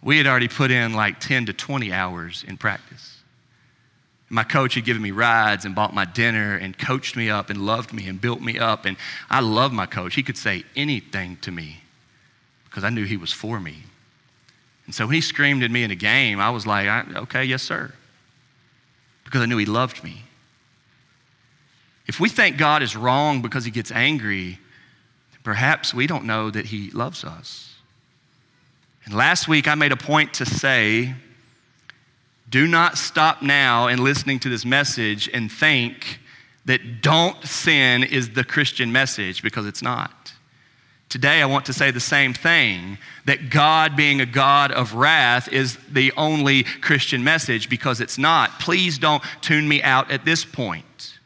we 0.05 0.17
had 0.17 0.27
already 0.27 0.47
put 0.47 0.69
in 0.69 0.93
like 0.93 1.19
10 1.19 1.47
to 1.47 1.53
20 1.53 1.91
hours 1.91 2.45
in 2.47 2.57
practice. 2.57 3.17
My 4.29 4.43
coach 4.43 4.75
had 4.75 4.85
given 4.85 5.01
me 5.01 5.09
rides 5.09 5.65
and 5.65 5.73
bought 5.73 5.95
my 5.95 6.05
dinner 6.05 6.55
and 6.55 6.77
coached 6.77 7.15
me 7.15 7.29
up 7.29 7.49
and 7.49 7.65
loved 7.65 7.91
me 7.91 8.07
and 8.07 8.21
built 8.21 8.39
me 8.39 8.59
up. 8.59 8.85
And 8.85 8.97
I 9.31 9.39
love 9.39 9.73
my 9.73 9.87
coach. 9.87 10.13
He 10.13 10.21
could 10.21 10.37
say 10.37 10.63
anything 10.75 11.37
to 11.37 11.51
me 11.51 11.77
because 12.65 12.83
I 12.83 12.89
knew 12.91 13.03
he 13.03 13.17
was 13.17 13.33
for 13.33 13.59
me. 13.59 13.77
And 14.85 14.93
so 14.93 15.07
when 15.07 15.15
he 15.15 15.21
screamed 15.21 15.63
at 15.63 15.71
me 15.71 15.81
in 15.81 15.89
a 15.89 15.95
game, 15.95 16.39
I 16.39 16.51
was 16.51 16.67
like, 16.67 16.87
okay, 17.15 17.43
yes, 17.43 17.63
sir. 17.63 17.91
Because 19.23 19.41
I 19.41 19.47
knew 19.47 19.57
he 19.57 19.65
loved 19.65 20.03
me. 20.03 20.21
If 22.05 22.19
we 22.19 22.29
think 22.29 22.57
God 22.57 22.83
is 22.83 22.95
wrong 22.95 23.41
because 23.41 23.65
he 23.65 23.71
gets 23.71 23.91
angry, 23.91 24.59
perhaps 25.43 25.95
we 25.95 26.05
don't 26.05 26.25
know 26.25 26.51
that 26.51 26.67
he 26.67 26.91
loves 26.91 27.23
us. 27.23 27.64
And 29.05 29.13
last 29.13 29.47
week 29.47 29.67
I 29.67 29.75
made 29.75 29.91
a 29.91 29.97
point 29.97 30.33
to 30.35 30.45
say 30.45 31.13
do 32.49 32.67
not 32.67 32.97
stop 32.97 33.41
now 33.41 33.87
in 33.87 34.03
listening 34.03 34.39
to 34.39 34.49
this 34.49 34.65
message 34.65 35.29
and 35.33 35.51
think 35.51 36.19
that 36.65 37.01
don't 37.01 37.43
sin 37.43 38.03
is 38.03 38.31
the 38.31 38.43
Christian 38.43 38.91
message 38.91 39.41
because 39.41 39.65
it's 39.65 39.81
not. 39.81 40.33
Today, 41.09 41.41
I 41.41 41.45
want 41.45 41.65
to 41.67 41.73
say 41.73 41.91
the 41.91 41.99
same 41.99 42.33
thing 42.33 42.97
that 43.25 43.49
God 43.49 43.95
being 43.95 44.21
a 44.21 44.25
God 44.25 44.71
of 44.71 44.95
wrath 44.95 45.47
is 45.51 45.77
the 45.89 46.11
only 46.17 46.63
Christian 46.63 47.23
message 47.23 47.69
because 47.69 48.01
it's 48.01 48.17
not. 48.17 48.59
Please 48.59 48.97
don't 48.97 49.23
tune 49.41 49.67
me 49.67 49.83
out 49.83 50.09
at 50.11 50.25
this 50.25 50.43
point. 50.43 51.19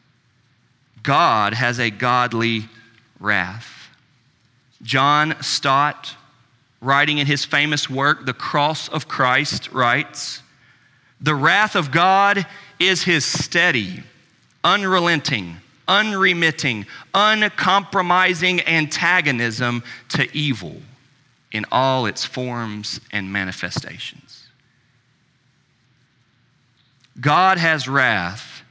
God 1.02 1.54
has 1.54 1.80
a 1.80 1.90
godly 1.90 2.68
wrath. 3.20 3.90
John 4.82 5.36
Stott, 5.42 6.16
writing 6.82 7.18
in 7.18 7.28
his 7.28 7.46
famous 7.46 7.90
work, 7.90 8.26
The 8.26 8.34
Cross 8.34 8.90
of 8.90 9.08
Christ, 9.08 9.72
writes, 9.72 10.42
the 11.22 11.36
wrath 11.36 11.76
of 11.76 11.92
God 11.92 12.46
is 12.80 13.04
his 13.04 13.26
steady, 13.26 14.04
unrelenting, 14.64 15.58
unremitting, 15.88 16.86
uncompromising 17.14 18.66
antagonism 18.66 19.84
to 20.10 20.34
evil 20.36 20.78
in 21.52 21.66
all 21.72 22.06
its 22.06 22.24
forms 22.24 23.02
and 23.12 23.34
manifestations. 23.34 24.48
God 27.20 27.58
has 27.58 27.88
wrath 27.90 28.62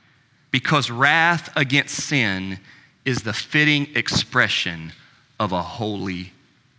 because 0.50 0.90
wrath 0.90 1.50
against 1.54 1.94
sin 1.96 2.58
is 3.04 3.22
the 3.22 3.34
fitting 3.34 3.88
expression 3.94 4.92
of 5.38 5.52
a 5.52 5.60
holy 5.60 6.32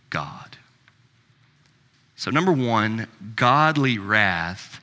God. 0.08 0.49
So, 2.20 2.30
number 2.30 2.52
one, 2.52 3.06
godly 3.34 3.96
wrath 3.96 4.82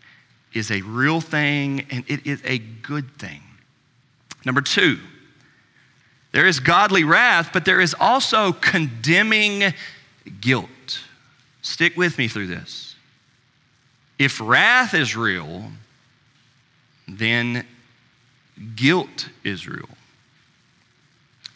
is 0.53 0.71
a 0.71 0.81
real 0.81 1.21
thing 1.21 1.85
and 1.91 2.03
it 2.07 2.25
is 2.25 2.41
a 2.43 2.57
good 2.57 3.15
thing. 3.19 3.43
Number 4.43 4.59
two, 4.59 4.97
there 6.31 6.47
is 6.47 6.59
godly 6.59 7.03
wrath, 7.03 7.51
but 7.53 7.63
there 7.63 7.79
is 7.79 7.95
also 7.99 8.53
condemning 8.53 9.71
guilt. 10.41 10.99
Stick 11.61 11.95
with 11.95 12.17
me 12.17 12.27
through 12.27 12.47
this. 12.47 12.95
If 14.17 14.41
wrath 14.41 14.95
is 14.95 15.15
real, 15.15 15.65
then 17.07 17.67
guilt 18.75 19.29
is 19.43 19.67
real. 19.67 19.89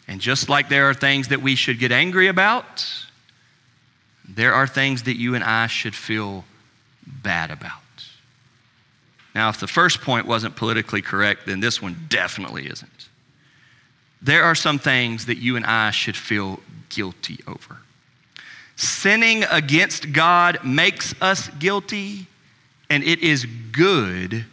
And 0.06 0.20
just 0.20 0.48
like 0.48 0.68
there 0.68 0.88
are 0.88 0.94
things 0.94 1.26
that 1.26 1.42
we 1.42 1.56
should 1.56 1.80
get 1.80 1.90
angry 1.90 2.28
about, 2.28 2.86
there 4.28 4.54
are 4.54 4.66
things 4.66 5.04
that 5.04 5.16
you 5.16 5.34
and 5.34 5.44
I 5.44 5.66
should 5.66 5.94
feel 5.94 6.44
bad 7.06 7.50
about. 7.50 7.80
Now, 9.34 9.48
if 9.48 9.60
the 9.60 9.66
first 9.66 10.00
point 10.00 10.26
wasn't 10.26 10.56
politically 10.56 11.02
correct, 11.02 11.46
then 11.46 11.60
this 11.60 11.80
one 11.80 11.96
definitely 12.08 12.66
isn't. 12.66 13.08
There 14.20 14.44
are 14.44 14.54
some 14.54 14.78
things 14.78 15.26
that 15.26 15.38
you 15.38 15.56
and 15.56 15.64
I 15.64 15.90
should 15.90 16.16
feel 16.16 16.60
guilty 16.90 17.40
over. 17.46 17.78
Sinning 18.76 19.44
against 19.44 20.12
God 20.12 20.64
makes 20.64 21.14
us 21.20 21.48
guilty, 21.58 22.26
and 22.90 23.02
it 23.02 23.20
is 23.20 23.46
good 23.72 24.44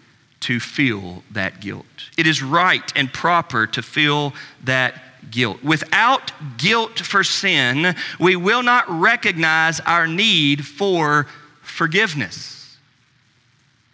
to 0.41 0.59
feel 0.59 1.23
that 1.31 1.59
guilt. 1.59 1.85
It 2.17 2.25
is 2.25 2.41
right 2.41 2.91
and 2.95 3.11
proper 3.11 3.67
to 3.67 3.81
feel 3.81 4.33
that 4.63 5.01
guilt. 5.31 5.63
Without 5.63 6.31
guilt 6.57 6.99
for 6.99 7.23
sin, 7.23 7.95
we 8.19 8.35
will 8.35 8.63
not 8.63 8.89
recognize 8.89 9.79
our 9.81 10.07
need 10.07 10.65
for 10.65 11.27
forgiveness. 11.61 12.77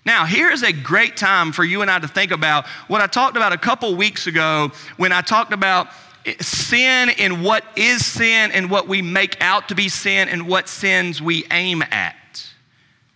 Now, 0.05 0.25
here 0.25 0.51
is 0.51 0.61
a 0.61 0.71
great 0.71 1.17
time 1.17 1.51
for 1.51 1.63
you 1.63 1.81
and 1.81 1.89
I 1.89 1.97
to 1.97 2.07
think 2.07 2.31
about 2.31 2.67
what 2.88 3.01
I 3.01 3.07
talked 3.07 3.38
about 3.38 3.53
a 3.53 3.57
couple 3.57 3.95
weeks 3.95 4.27
ago 4.27 4.71
when 4.97 5.11
I 5.11 5.21
talked 5.21 5.51
about 5.51 5.88
sin 6.39 7.09
and 7.17 7.43
what 7.43 7.63
is 7.75 8.05
sin 8.05 8.51
and 8.51 8.69
what 8.69 8.88
we 8.88 9.01
make 9.01 9.38
out 9.41 9.69
to 9.69 9.75
be 9.75 9.89
sin 9.89 10.29
and 10.29 10.47
what 10.47 10.69
sins 10.69 11.21
we 11.21 11.45
aim 11.51 11.81
at 11.81 12.15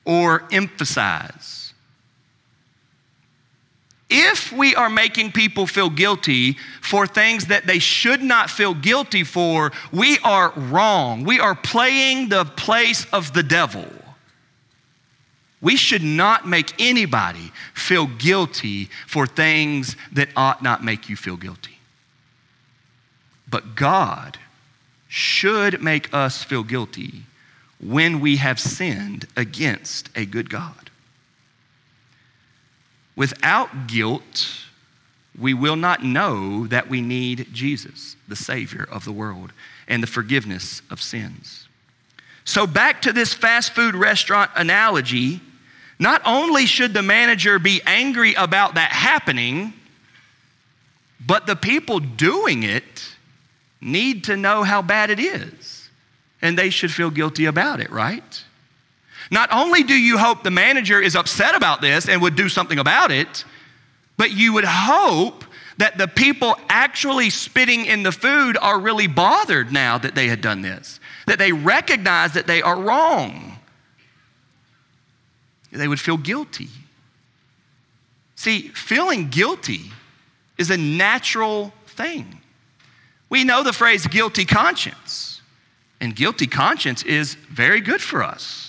or 0.05 0.47
emphasize. 0.51 1.58
If 4.09 4.51
we 4.51 4.73
are 4.75 4.89
making 4.89 5.33
people 5.33 5.67
feel 5.67 5.89
guilty 5.89 6.57
for 6.81 7.05
things 7.05 7.45
that 7.47 7.67
they 7.67 7.77
should 7.77 8.23
not 8.23 8.49
feel 8.49 8.73
guilty 8.73 9.23
for, 9.23 9.71
we 9.91 10.17
are 10.23 10.51
wrong. 10.55 11.23
We 11.23 11.39
are 11.39 11.53
playing 11.53 12.29
the 12.29 12.45
place 12.45 13.05
of 13.13 13.33
the 13.33 13.43
devil. 13.43 13.85
We 15.61 15.75
should 15.75 16.03
not 16.03 16.47
make 16.47 16.73
anybody 16.79 17.51
feel 17.73 18.07
guilty 18.07 18.89
for 19.05 19.27
things 19.27 19.95
that 20.13 20.29
ought 20.35 20.63
not 20.63 20.83
make 20.83 21.09
you 21.09 21.15
feel 21.15 21.37
guilty. 21.37 21.77
But 23.47 23.75
God 23.75 24.37
should 25.07 25.81
make 25.81 26.13
us 26.13 26.43
feel 26.43 26.63
guilty 26.63 27.23
when 27.79 28.19
we 28.19 28.37
have 28.37 28.59
sinned 28.59 29.27
against 29.35 30.09
a 30.15 30.25
good 30.25 30.49
God. 30.49 30.78
Without 33.19 33.87
guilt, 33.87 34.47
we 35.37 35.53
will 35.53 35.75
not 35.75 36.05
know 36.05 36.65
that 36.67 36.87
we 36.87 37.01
need 37.01 37.49
Jesus, 37.51 38.15
the 38.29 38.35
Savior 38.37 38.87
of 38.89 39.03
the 39.03 39.11
world, 39.11 39.51
and 39.89 40.01
the 40.01 40.07
forgiveness 40.07 40.81
of 40.89 41.01
sins. 41.01 41.67
So, 42.45 42.65
back 42.65 43.01
to 43.01 43.11
this 43.11 43.33
fast 43.33 43.73
food 43.73 43.93
restaurant 43.93 44.51
analogy 44.55 45.41
not 45.99 46.21
only 46.23 46.65
should 46.65 46.93
the 46.93 47.01
manager 47.03 47.59
be 47.59 47.81
angry 47.85 48.35
about 48.35 48.75
that 48.75 48.93
happening, 48.93 49.73
but 51.27 51.45
the 51.45 51.57
people 51.57 51.99
doing 51.99 52.63
it 52.63 53.17
need 53.81 54.23
to 54.23 54.37
know 54.37 54.63
how 54.63 54.81
bad 54.81 55.09
it 55.09 55.19
is. 55.19 55.89
And 56.41 56.57
they 56.57 56.69
should 56.69 56.93
feel 56.93 57.09
guilty 57.09 57.47
about 57.47 57.81
it, 57.81 57.91
right? 57.91 58.45
Not 59.31 59.49
only 59.51 59.83
do 59.83 59.93
you 59.93 60.17
hope 60.17 60.43
the 60.43 60.51
manager 60.51 60.99
is 60.99 61.15
upset 61.15 61.55
about 61.55 61.81
this 61.81 62.09
and 62.09 62.21
would 62.21 62.35
do 62.35 62.49
something 62.49 62.79
about 62.79 63.11
it, 63.11 63.45
but 64.17 64.31
you 64.31 64.53
would 64.53 64.65
hope 64.65 65.45
that 65.77 65.97
the 65.97 66.07
people 66.07 66.57
actually 66.67 67.29
spitting 67.29 67.85
in 67.85 68.03
the 68.03 68.11
food 68.11 68.57
are 68.61 68.79
really 68.79 69.07
bothered 69.07 69.71
now 69.71 69.97
that 69.97 70.13
they 70.13 70.27
had 70.27 70.41
done 70.41 70.61
this, 70.61 70.99
that 71.25 71.39
they 71.39 71.51
recognize 71.51 72.33
that 72.33 72.47
they 72.47 72.61
are 72.61 72.77
wrong. 72.77 73.57
They 75.71 75.87
would 75.87 75.99
feel 75.99 76.17
guilty. 76.17 76.69
See, 78.35 78.69
feeling 78.69 79.29
guilty 79.29 79.91
is 80.57 80.69
a 80.69 80.77
natural 80.77 81.73
thing. 81.85 82.41
We 83.29 83.43
know 83.43 83.63
the 83.63 83.73
phrase 83.73 84.07
guilty 84.07 84.45
conscience, 84.45 85.41
and 86.01 86.15
guilty 86.15 86.47
conscience 86.47 87.03
is 87.03 87.35
very 87.35 87.79
good 87.79 88.01
for 88.01 88.23
us. 88.23 88.68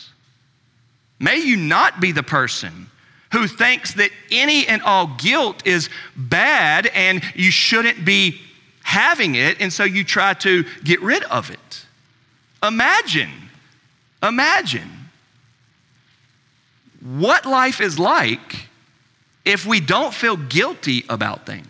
May 1.20 1.36
you 1.36 1.56
not 1.56 2.00
be 2.00 2.12
the 2.12 2.22
person 2.22 2.86
who 3.32 3.46
thinks 3.46 3.94
that 3.94 4.10
any 4.32 4.66
and 4.66 4.82
all 4.82 5.06
guilt 5.18 5.64
is 5.66 5.88
bad 6.16 6.86
and 6.88 7.22
you 7.34 7.50
shouldn't 7.50 8.04
be 8.04 8.40
having 8.82 9.36
it, 9.36 9.60
and 9.60 9.72
so 9.72 9.84
you 9.84 10.02
try 10.02 10.34
to 10.34 10.64
get 10.82 11.00
rid 11.00 11.22
of 11.24 11.50
it. 11.50 11.86
Imagine, 12.62 13.30
imagine 14.22 14.90
what 17.00 17.46
life 17.46 17.80
is 17.80 17.98
like 17.98 18.68
if 19.44 19.64
we 19.64 19.78
don't 19.78 20.12
feel 20.12 20.36
guilty 20.36 21.04
about 21.08 21.46
things. 21.46 21.66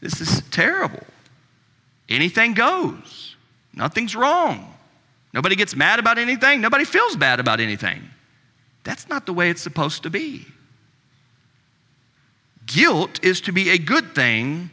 This 0.00 0.20
is 0.20 0.42
terrible. 0.50 1.04
Anything 2.08 2.52
goes, 2.52 3.36
nothing's 3.72 4.14
wrong. 4.14 4.75
Nobody 5.32 5.56
gets 5.56 5.76
mad 5.76 5.98
about 5.98 6.18
anything, 6.18 6.60
nobody 6.60 6.84
feels 6.84 7.16
bad 7.16 7.40
about 7.40 7.60
anything. 7.60 8.02
That's 8.84 9.08
not 9.08 9.26
the 9.26 9.32
way 9.32 9.50
it's 9.50 9.62
supposed 9.62 10.04
to 10.04 10.10
be. 10.10 10.46
Guilt 12.66 13.22
is 13.24 13.40
to 13.42 13.52
be 13.52 13.70
a 13.70 13.78
good 13.78 14.14
thing 14.14 14.70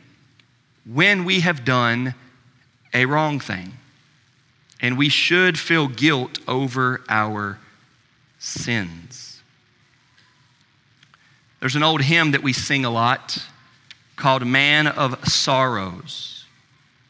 when 0.86 1.26
we 1.26 1.42
have 1.42 1.64
done 1.64 2.16
a 2.94 3.06
wrong 3.06 3.40
thing. 3.40 3.74
And 4.82 4.98
we 4.98 5.10
should 5.10 5.58
feel 5.58 5.88
guilt 5.88 6.40
over 6.48 7.02
our 7.08 7.60
sins. 8.40 9.42
There's 11.60 11.76
an 11.76 11.84
old 11.84 12.02
hymn 12.02 12.32
that 12.32 12.44
we 12.44 12.52
sing 12.52 12.84
a 12.84 12.90
lot 12.90 13.38
called 14.18 14.46
Man 14.46 14.88
of 14.88 15.26
Sorrows. 15.28 16.33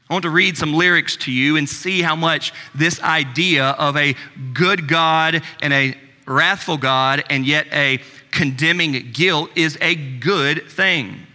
I 0.10 0.14
want 0.14 0.24
to 0.24 0.30
read 0.30 0.58
some 0.58 0.74
lyrics 0.74 1.16
to 1.18 1.32
you 1.32 1.58
and 1.58 1.68
see 1.68 2.02
how 2.02 2.16
much 2.16 2.54
this 2.76 3.02
idea 3.02 3.70
of 3.72 3.96
a 3.98 4.16
good 4.54 4.88
God 4.88 5.42
and 5.62 5.74
a 5.74 5.98
wrathful 6.26 6.78
God 6.78 7.24
and 7.30 7.46
yet 7.46 7.68
a 7.72 8.00
condemning 8.32 9.12
guilt 9.12 9.52
is 9.56 9.78
a 9.82 9.96
good 9.96 10.70
thing. 10.70 11.28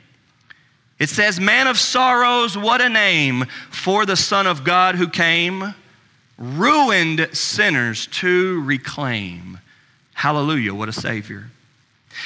It 0.98 1.09
says, 1.09 1.38
Man 1.38 1.66
of 1.66 1.78
sorrows, 1.78 2.59
what 2.59 2.81
a 2.81 2.88
name 2.88 3.44
for 3.70 4.04
the 4.04 4.16
Son 4.16 4.46
of 4.46 4.64
God 4.64 4.96
who 4.96 5.09
came, 5.09 5.74
ruined 6.37 7.28
sinners 7.33 8.07
to 8.09 8.62
reclaim. 8.62 9.61
Hallelujah, 10.14 10.74
what 10.74 10.88
a 10.88 10.92
Savior. 10.92 11.50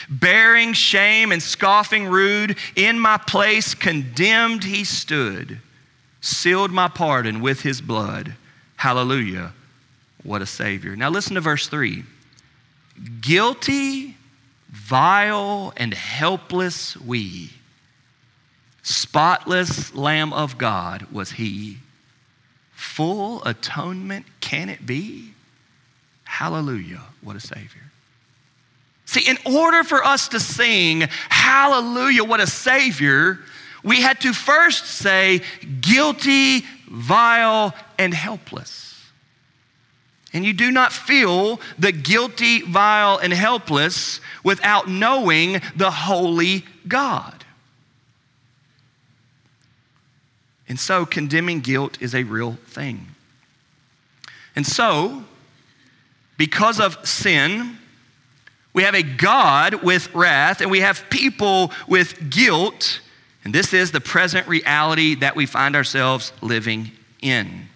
Bearing 0.09 0.73
shame 0.73 1.33
and 1.33 1.43
scoffing 1.43 2.07
rude, 2.07 2.57
in 2.75 2.99
my 2.99 3.19
place 3.19 3.75
condemned 3.75 4.65
he 4.65 4.85
stood, 4.85 5.59
sealed 6.23 6.71
my 6.71 6.89
pardon 6.89 7.43
with 7.43 7.61
his 7.61 7.83
blood. 7.83 8.35
Hallelujah, 8.77 9.53
what 10.23 10.41
a 10.41 10.47
Savior. 10.47 10.97
Now 10.97 11.11
listen 11.11 11.35
to 11.35 11.41
verse 11.43 11.67
3. 11.67 12.05
Guilty, 13.21 14.17
vile, 14.71 15.75
and 15.77 15.93
helpless 15.93 16.97
we, 16.97 17.51
spotless 18.83 19.95
Lamb 19.95 20.33
of 20.33 20.57
God 20.57 21.07
was 21.13 21.33
he. 21.33 21.79
Full 22.73 23.45
atonement 23.45 24.27
can 24.41 24.69
it 24.69 24.87
be? 24.87 25.35
Hallelujah, 26.25 27.03
what 27.21 27.37
a 27.37 27.41
Savior. 27.41 27.83
See, 29.05 29.29
in 29.29 29.37
order 29.45 29.85
for 29.85 30.05
us 30.05 30.29
to 30.29 30.41
sing, 30.41 31.03
Hallelujah, 31.29 32.25
what 32.25 32.41
a 32.41 32.47
Savior, 32.47 33.41
we 33.83 34.01
had 34.01 34.21
to 34.21 34.33
first 34.33 34.87
say, 34.87 35.43
guilty, 35.81 36.65
vile, 36.89 37.75
and 37.99 38.15
helpless. 38.15 38.93
And 40.33 40.45
you 40.45 40.53
do 40.53 40.71
not 40.71 40.93
feel 40.93 41.61
the 41.79 41.93
guilty, 41.93 42.63
vile, 42.63 43.19
and 43.19 43.33
helpless 43.33 44.21
without 44.43 44.89
knowing 44.89 45.61
the 45.77 45.91
holy 45.91 46.65
God. 46.89 47.45
And 50.69 50.81
so, 50.81 51.05
condemning 51.05 51.61
guilt 51.61 52.01
is 52.01 52.15
a 52.15 52.23
real 52.23 52.55
thing. 52.67 53.09
And 54.57 54.67
so, 54.67 55.25
because 56.39 56.81
of 56.81 57.07
sin, 57.07 57.79
we 58.73 58.85
have 58.85 58.95
a 58.95 59.03
God 59.03 59.83
with 59.83 60.15
wrath 60.15 60.63
and 60.63 60.71
we 60.71 60.81
have 60.81 61.05
people 61.11 61.73
with 61.87 62.31
guilt. 62.31 63.01
And 63.45 63.55
this 63.55 63.73
is 63.73 63.91
the 63.91 64.01
present 64.01 64.47
reality 64.47 65.17
that 65.17 65.35
we 65.35 65.47
find 65.47 65.75
ourselves 65.75 66.33
living 66.41 66.93
in. 67.21 67.69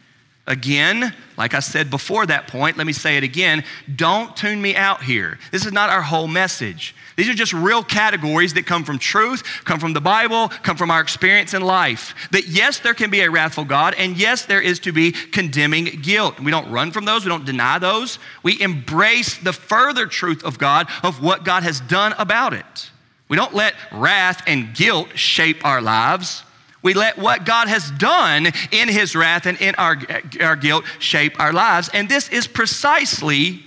Again, 0.49 1.13
like 1.37 1.55
I 1.55 1.59
said 1.59 1.91
before 1.91 2.25
that 2.27 2.47
point, 2.47 2.77
let 2.77 2.87
me 2.87 2.93
say 2.93 3.17
it 3.17 3.25
again. 3.25 3.65
Don't 3.97 4.37
tune 4.37 4.63
me 4.63 4.77
out 4.77 5.03
here. 5.03 5.41
This 5.51 5.67
is 5.67 5.73
not 5.73 5.91
our 5.91 6.03
whole 6.03 6.29
message. 6.29 6.95
These 7.17 7.29
are 7.29 7.35
just 7.35 7.53
real 7.53 7.83
categories 7.83 8.55
that 8.55 8.65
come 8.65 8.85
from 8.85 9.01
truth, 9.01 9.43
come 9.65 9.81
from 9.81 9.93
the 9.93 10.01
Bible, 10.01 10.49
come 10.63 10.77
from 10.77 10.93
our 10.93 11.01
experience 11.01 11.53
in 11.53 11.63
life. 11.63 12.15
That 12.31 12.47
yes, 12.47 12.79
there 12.79 12.95
can 12.95 13.11
be 13.11 13.23
a 13.23 13.31
wrathful 13.31 13.65
God, 13.65 13.95
and 13.99 14.17
yes, 14.17 14.45
there 14.45 14.61
is 14.61 14.79
to 14.81 14.93
be 14.93 15.11
condemning 15.11 15.87
guilt. 16.01 16.39
We 16.39 16.53
don't 16.53 16.71
run 16.71 16.93
from 16.93 17.07
those, 17.07 17.25
we 17.25 17.29
don't 17.29 17.45
deny 17.45 17.81
those. 17.81 18.21
We 18.45 18.61
embrace 18.61 19.39
the 19.39 19.53
further 19.53 20.07
truth 20.07 20.45
of 20.45 20.59
God, 20.59 20.89
of 21.03 21.21
what 21.21 21.45
God 21.45 21.65
has 21.65 21.81
done 21.81 22.15
about 22.19 22.55
it. 22.55 22.91
We 23.29 23.37
don't 23.37 23.55
let 23.55 23.75
wrath 23.93 24.43
and 24.47 24.75
guilt 24.75 25.17
shape 25.17 25.65
our 25.65 25.81
lives. 25.81 26.45
We 26.83 26.95
let 26.95 27.19
what 27.19 27.45
God 27.45 27.67
has 27.67 27.91
done 27.93 28.47
in 28.71 28.89
his 28.89 29.17
wrath 29.17 29.47
and 29.47 29.61
in 29.61 29.75
our, 29.75 29.97
our 30.41 30.55
guilt 30.55 30.85
shape 31.01 31.41
our 31.41 31.53
lives. 31.53 31.91
And 31.93 32.09
this 32.09 32.29
is 32.29 32.47
precisely 32.47 33.63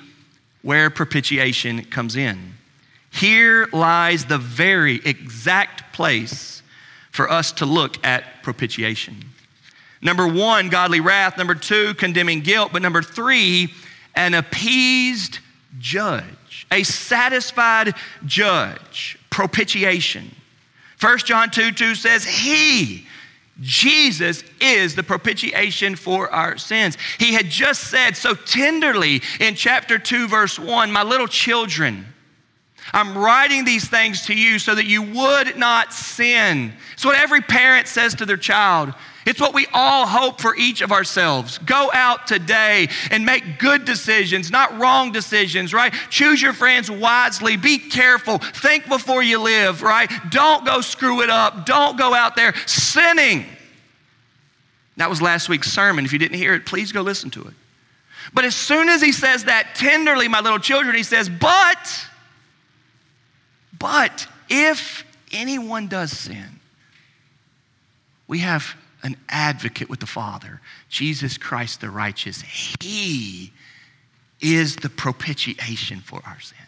where 0.61 0.89
propitiation 0.89 1.83
comes 1.85 2.15
in. 2.15 2.53
Here 3.11 3.67
lies 3.73 4.25
the 4.25 4.37
very 4.37 5.01
exact 5.03 5.93
place 5.93 6.61
for 7.11 7.29
us 7.29 7.51
to 7.53 7.65
look 7.65 8.05
at 8.05 8.43
propitiation. 8.43 9.17
Number 10.01 10.27
one, 10.27 10.69
godly 10.69 11.01
wrath. 11.01 11.37
Number 11.37 11.55
two, 11.55 11.93
condemning 11.95 12.39
guilt. 12.41 12.71
But 12.71 12.81
number 12.81 13.01
three, 13.01 13.73
an 14.15 14.33
appeased 14.33 15.39
judge, 15.79 16.67
a 16.71 16.83
satisfied 16.83 17.93
judge, 18.25 19.17
propitiation. 19.39 20.35
1 20.99 21.19
John 21.19 21.49
2 21.49 21.71
2 21.71 21.95
says, 21.95 22.25
He, 22.25 23.07
Jesus, 23.61 24.43
is 24.59 24.95
the 24.95 25.03
propitiation 25.03 25.95
for 25.95 26.29
our 26.29 26.57
sins. 26.57 26.97
He 27.17 27.31
had 27.31 27.45
just 27.45 27.89
said 27.89 28.17
so 28.17 28.33
tenderly 28.33 29.21
in 29.39 29.55
chapter 29.55 29.97
2, 29.97 30.27
verse 30.27 30.59
1, 30.59 30.91
My 30.91 31.03
little 31.03 31.25
children, 31.25 32.05
I'm 32.91 33.17
writing 33.17 33.63
these 33.63 33.87
things 33.87 34.25
to 34.25 34.33
you 34.33 34.59
so 34.59 34.75
that 34.75 34.87
you 34.87 35.03
would 35.03 35.55
not 35.55 35.93
sin. 35.93 36.73
It's 36.91 37.05
what 37.05 37.15
every 37.15 37.39
parent 37.39 37.87
says 37.87 38.15
to 38.15 38.25
their 38.25 38.35
child. 38.35 38.93
It's 39.29 39.39
what 39.39 39.53
we 39.53 39.67
all 39.75 40.07
hope 40.07 40.41
for 40.41 40.55
each 40.55 40.81
of 40.81 40.91
ourselves. 40.91 41.59
Go 41.59 41.91
out 41.93 42.25
today 42.25 42.89
and 43.11 43.23
make 43.23 43.59
good 43.59 43.85
decisions, 43.85 44.49
not 44.49 44.79
wrong 44.79 45.11
decisions, 45.11 45.71
right? 45.71 45.93
Choose 46.09 46.41
your 46.41 46.51
friends 46.51 46.89
wisely. 46.89 47.55
Be 47.55 47.77
careful. 47.77 48.39
Think 48.39 48.89
before 48.89 49.21
you 49.21 49.39
live, 49.39 49.83
right? 49.83 50.09
Don't 50.31 50.65
go 50.65 50.81
screw 50.81 51.21
it 51.21 51.29
up. 51.29 51.67
Don't 51.67 51.95
go 51.95 52.15
out 52.15 52.35
there 52.35 52.55
sinning. 52.65 53.45
That 54.97 55.11
was 55.11 55.21
last 55.21 55.47
week's 55.47 55.71
sermon. 55.71 56.05
If 56.05 56.11
you 56.11 56.17
didn't 56.17 56.37
hear 56.37 56.55
it, 56.55 56.65
please 56.65 56.91
go 56.91 57.03
listen 57.03 57.29
to 57.29 57.43
it. 57.43 57.53
But 58.33 58.45
as 58.45 58.55
soon 58.55 58.89
as 58.89 58.99
he 58.99 59.11
says 59.11 59.43
that 59.43 59.75
tenderly, 59.75 60.27
my 60.27 60.39
little 60.39 60.57
children, 60.57 60.95
he 60.95 61.03
says, 61.03 61.29
but 61.29 62.07
but 63.77 64.25
if 64.49 65.05
anyone 65.31 65.87
does 65.87 66.11
sin, 66.11 66.59
we 68.27 68.39
have 68.39 68.75
an 69.03 69.15
advocate 69.29 69.89
with 69.89 69.99
the 69.99 70.05
Father, 70.05 70.61
Jesus 70.89 71.37
Christ 71.37 71.81
the 71.81 71.89
righteous. 71.89 72.41
He 72.81 73.51
is 74.41 74.77
the 74.77 74.89
propitiation 74.89 75.99
for 75.99 76.21
our 76.25 76.39
sins. 76.39 76.59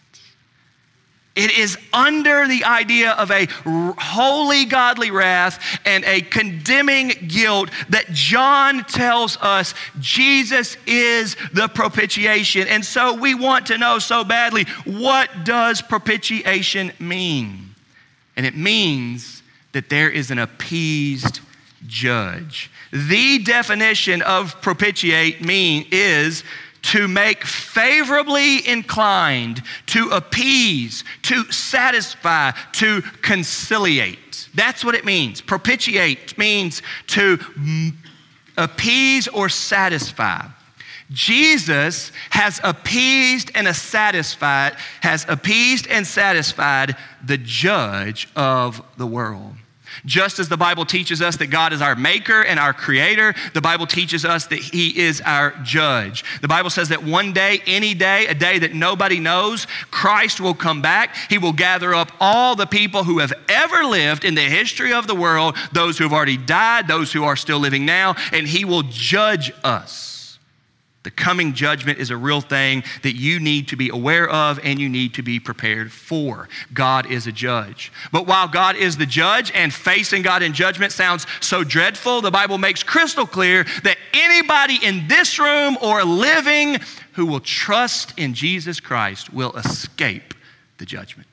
It 1.33 1.57
is 1.57 1.77
under 1.93 2.45
the 2.45 2.65
idea 2.65 3.11
of 3.11 3.31
a 3.31 3.47
holy 3.65 4.65
godly 4.65 5.11
wrath 5.11 5.79
and 5.85 6.03
a 6.03 6.21
condemning 6.21 7.13
guilt 7.27 7.69
that 7.87 8.11
John 8.11 8.83
tells 8.83 9.37
us 9.37 9.73
Jesus 10.01 10.75
is 10.85 11.37
the 11.53 11.69
propitiation. 11.69 12.67
And 12.67 12.83
so 12.83 13.13
we 13.13 13.33
want 13.33 13.67
to 13.67 13.77
know 13.77 13.97
so 13.97 14.25
badly 14.25 14.65
what 14.83 15.29
does 15.45 15.81
propitiation 15.81 16.91
mean? 16.99 17.75
And 18.35 18.45
it 18.45 18.57
means 18.57 19.41
that 19.71 19.89
there 19.89 20.09
is 20.09 20.31
an 20.31 20.39
appeased 20.39 21.39
judge. 21.87 22.71
The 22.91 23.39
definition 23.39 24.21
of 24.21 24.59
propitiate 24.61 25.43
mean 25.43 25.87
is 25.91 26.43
to 26.81 27.07
make 27.07 27.43
favorably 27.43 28.67
inclined, 28.67 29.61
to 29.87 30.09
appease, 30.09 31.03
to 31.23 31.43
satisfy, 31.51 32.51
to 32.73 33.01
conciliate. 33.21 34.49
That's 34.55 34.83
what 34.83 34.95
it 34.95 35.05
means. 35.05 35.41
Propitiate 35.41 36.37
means 36.37 36.81
to 37.07 37.39
appease 38.57 39.27
or 39.27 39.47
satisfy. 39.47 40.47
Jesus 41.11 42.11
has 42.29 42.61
appeased 42.63 43.51
and 43.53 43.67
satisfied, 43.75 44.75
has 45.01 45.25
appeased 45.27 45.87
and 45.87 46.07
satisfied 46.07 46.95
the 47.23 47.37
judge 47.37 48.29
of 48.35 48.81
the 48.97 49.05
world. 49.05 49.55
Just 50.05 50.39
as 50.39 50.49
the 50.49 50.57
Bible 50.57 50.85
teaches 50.85 51.21
us 51.21 51.37
that 51.37 51.47
God 51.47 51.73
is 51.73 51.81
our 51.81 51.95
maker 51.95 52.41
and 52.41 52.59
our 52.59 52.73
creator, 52.73 53.33
the 53.53 53.61
Bible 53.61 53.87
teaches 53.87 54.25
us 54.25 54.47
that 54.47 54.59
He 54.59 54.99
is 54.99 55.21
our 55.21 55.51
judge. 55.63 56.23
The 56.41 56.47
Bible 56.47 56.69
says 56.69 56.89
that 56.89 57.03
one 57.03 57.33
day, 57.33 57.61
any 57.65 57.93
day, 57.93 58.27
a 58.27 58.33
day 58.33 58.59
that 58.59 58.73
nobody 58.73 59.19
knows, 59.19 59.67
Christ 59.89 60.39
will 60.39 60.53
come 60.53 60.81
back. 60.81 61.15
He 61.29 61.37
will 61.37 61.53
gather 61.53 61.93
up 61.93 62.11
all 62.19 62.55
the 62.55 62.65
people 62.65 63.03
who 63.03 63.19
have 63.19 63.33
ever 63.49 63.83
lived 63.83 64.23
in 64.23 64.35
the 64.35 64.41
history 64.41 64.93
of 64.93 65.07
the 65.07 65.15
world, 65.15 65.55
those 65.71 65.97
who 65.97 66.03
have 66.03 66.13
already 66.13 66.37
died, 66.37 66.87
those 66.87 67.11
who 67.11 67.23
are 67.23 67.35
still 67.35 67.59
living 67.59 67.85
now, 67.85 68.15
and 68.31 68.47
He 68.47 68.65
will 68.65 68.83
judge 68.83 69.51
us. 69.63 70.10
The 71.03 71.11
coming 71.11 71.53
judgment 71.53 71.97
is 71.97 72.11
a 72.11 72.17
real 72.17 72.41
thing 72.41 72.83
that 73.01 73.15
you 73.15 73.39
need 73.39 73.69
to 73.69 73.75
be 73.75 73.89
aware 73.89 74.29
of 74.29 74.59
and 74.63 74.79
you 74.79 74.87
need 74.87 75.15
to 75.15 75.23
be 75.23 75.39
prepared 75.39 75.91
for. 75.91 76.47
God 76.73 77.09
is 77.09 77.25
a 77.25 77.31
judge. 77.31 77.91
But 78.11 78.27
while 78.27 78.47
God 78.47 78.75
is 78.75 78.97
the 78.97 79.07
judge 79.07 79.51
and 79.55 79.73
facing 79.73 80.21
God 80.21 80.43
in 80.43 80.53
judgment 80.53 80.91
sounds 80.91 81.25
so 81.39 81.63
dreadful, 81.63 82.21
the 82.21 82.29
Bible 82.29 82.59
makes 82.59 82.83
crystal 82.83 83.25
clear 83.25 83.63
that 83.83 83.97
anybody 84.13 84.77
in 84.83 85.07
this 85.07 85.39
room 85.39 85.75
or 85.81 86.03
living 86.03 86.77
who 87.13 87.25
will 87.25 87.39
trust 87.39 88.13
in 88.17 88.35
Jesus 88.35 88.79
Christ 88.79 89.33
will 89.33 89.53
escape 89.53 90.35
the 90.77 90.85
judgment. 90.85 91.27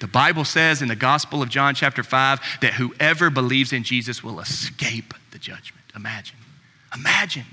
The 0.00 0.08
Bible 0.08 0.44
says 0.44 0.80
in 0.80 0.88
the 0.88 0.96
Gospel 0.96 1.42
of 1.42 1.50
John, 1.50 1.74
chapter 1.74 2.02
5, 2.02 2.40
that 2.62 2.72
whoever 2.72 3.28
believes 3.28 3.72
in 3.72 3.84
Jesus 3.84 4.24
will 4.24 4.40
escape 4.40 5.12
the 5.30 5.38
judgment. 5.38 5.84
Imagine. 5.94 6.38
Imagine. 6.94 7.44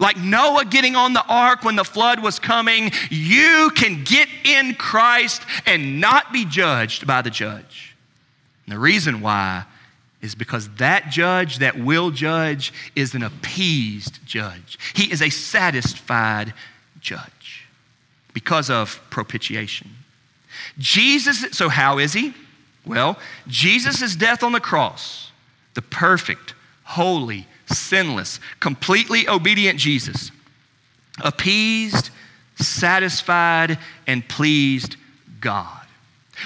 Like 0.00 0.16
Noah 0.16 0.64
getting 0.64 0.96
on 0.96 1.12
the 1.12 1.24
ark 1.26 1.62
when 1.62 1.76
the 1.76 1.84
flood 1.84 2.20
was 2.20 2.38
coming, 2.38 2.90
you 3.10 3.70
can 3.74 4.04
get 4.04 4.28
in 4.44 4.74
Christ 4.74 5.42
and 5.66 6.00
not 6.00 6.32
be 6.32 6.44
judged 6.44 7.06
by 7.06 7.22
the 7.22 7.30
judge. 7.30 7.94
And 8.66 8.74
the 8.74 8.78
reason 8.78 9.20
why 9.20 9.64
is 10.20 10.34
because 10.34 10.68
that 10.76 11.10
judge, 11.10 11.58
that 11.58 11.78
will 11.78 12.10
judge, 12.10 12.72
is 12.96 13.14
an 13.14 13.22
appeased 13.22 14.18
judge. 14.24 14.78
He 14.94 15.12
is 15.12 15.20
a 15.20 15.28
satisfied 15.28 16.54
judge 17.00 17.66
because 18.32 18.70
of 18.70 19.00
propitiation. 19.10 19.90
Jesus, 20.78 21.44
so 21.52 21.68
how 21.68 21.98
is 21.98 22.14
he? 22.14 22.32
Well, 22.86 23.18
Jesus' 23.46 24.16
death 24.16 24.42
on 24.42 24.52
the 24.52 24.60
cross, 24.60 25.30
the 25.74 25.82
perfect, 25.82 26.54
holy, 26.84 27.46
sinless, 27.66 28.40
completely 28.60 29.28
obedient 29.28 29.78
Jesus, 29.78 30.30
appeased, 31.22 32.10
satisfied, 32.56 33.78
and 34.06 34.26
pleased 34.28 34.96
God. 35.40 35.80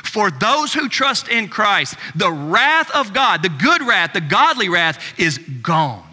For 0.05 0.31
those 0.31 0.75
who 0.75 0.89
trust 0.89 1.29
in 1.29 1.49
Christ, 1.49 1.97
the 2.15 2.31
wrath 2.31 2.91
of 2.95 3.13
God, 3.13 3.43
the 3.43 3.49
good 3.49 3.83
wrath, 3.83 4.13
the 4.13 4.21
godly 4.21 4.69
wrath, 4.69 5.19
is 5.19 5.39
gone. 5.63 6.05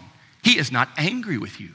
He 0.42 0.58
is 0.58 0.72
not 0.72 0.88
angry 0.96 1.38
with 1.38 1.60
you. 1.60 1.70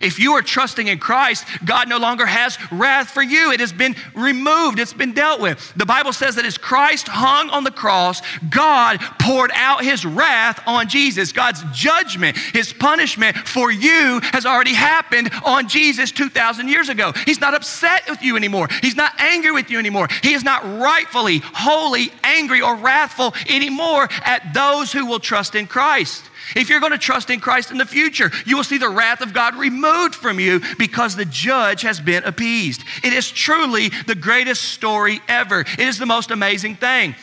If 0.00 0.18
you 0.18 0.32
are 0.32 0.42
trusting 0.42 0.88
in 0.88 0.98
Christ, 0.98 1.44
God 1.64 1.88
no 1.88 1.98
longer 1.98 2.26
has 2.26 2.58
wrath 2.70 3.10
for 3.10 3.22
you. 3.22 3.52
It 3.52 3.60
has 3.60 3.72
been 3.72 3.96
removed, 4.14 4.78
it's 4.78 4.92
been 4.92 5.12
dealt 5.12 5.40
with. 5.40 5.72
The 5.76 5.86
Bible 5.86 6.12
says 6.12 6.34
that 6.36 6.44
as 6.44 6.58
Christ 6.58 7.08
hung 7.08 7.50
on 7.50 7.64
the 7.64 7.70
cross, 7.70 8.20
God 8.50 9.00
poured 9.18 9.50
out 9.54 9.84
his 9.84 10.04
wrath 10.04 10.60
on 10.66 10.88
Jesus. 10.88 11.32
God's 11.32 11.64
judgment, 11.72 12.36
his 12.36 12.72
punishment 12.72 13.36
for 13.36 13.70
you 13.70 14.20
has 14.22 14.44
already 14.44 14.74
happened 14.74 15.30
on 15.44 15.68
Jesus 15.68 16.12
2,000 16.12 16.68
years 16.68 16.88
ago. 16.88 17.12
He's 17.24 17.40
not 17.40 17.54
upset 17.54 18.08
with 18.08 18.22
you 18.22 18.36
anymore, 18.36 18.68
he's 18.82 18.96
not 18.96 19.12
angry 19.18 19.52
with 19.52 19.70
you 19.70 19.78
anymore. 19.78 20.08
He 20.22 20.34
is 20.34 20.44
not 20.44 20.62
rightfully, 20.64 21.38
wholly 21.38 22.12
angry 22.22 22.60
or 22.60 22.76
wrathful 22.76 23.34
anymore 23.48 24.08
at 24.24 24.52
those 24.52 24.92
who 24.92 25.06
will 25.06 25.20
trust 25.20 25.54
in 25.54 25.66
Christ. 25.66 26.24
If 26.54 26.68
you're 26.68 26.80
going 26.80 26.92
to 26.92 26.98
trust 26.98 27.30
in 27.30 27.40
Christ 27.40 27.70
in 27.70 27.78
the 27.78 27.86
future, 27.86 28.30
you 28.44 28.56
will 28.56 28.64
see 28.64 28.78
the 28.78 28.88
wrath 28.88 29.20
of 29.20 29.32
God 29.32 29.56
removed 29.56 30.14
from 30.14 30.38
you 30.38 30.60
because 30.78 31.16
the 31.16 31.24
judge 31.24 31.82
has 31.82 32.00
been 32.00 32.24
appeased. 32.24 32.82
It 33.02 33.12
is 33.12 33.30
truly 33.30 33.88
the 34.06 34.14
greatest 34.14 34.62
story 34.62 35.20
ever. 35.28 35.60
It 35.60 35.80
is 35.80 35.98
the 35.98 36.06
most 36.06 36.30
amazing 36.30 36.76
thing. 36.76 37.14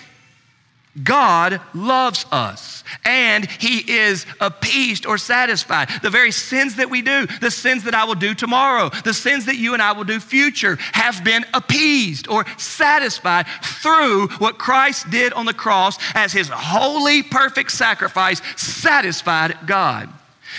God 1.01 1.59
loves 1.73 2.25
us 2.31 2.83
and 3.03 3.49
He 3.49 3.79
is 3.91 4.27
appeased 4.39 5.07
or 5.07 5.17
satisfied. 5.17 5.89
The 6.03 6.09
very 6.09 6.31
sins 6.31 6.75
that 6.75 6.89
we 6.89 7.01
do, 7.01 7.25
the 7.41 7.49
sins 7.49 7.83
that 7.85 7.95
I 7.95 8.03
will 8.03 8.15
do 8.15 8.35
tomorrow, 8.35 8.89
the 9.03 9.13
sins 9.13 9.45
that 9.45 9.55
you 9.55 9.73
and 9.73 9.81
I 9.81 9.93
will 9.93 10.03
do 10.03 10.19
future, 10.19 10.77
have 10.79 11.23
been 11.23 11.45
appeased 11.53 12.27
or 12.27 12.45
satisfied 12.57 13.47
through 13.63 14.27
what 14.37 14.59
Christ 14.59 15.09
did 15.09 15.33
on 15.33 15.45
the 15.45 15.53
cross 15.53 15.97
as 16.13 16.31
His 16.31 16.49
holy, 16.49 17.23
perfect 17.23 17.71
sacrifice 17.71 18.41
satisfied 18.55 19.57
God. 19.65 20.09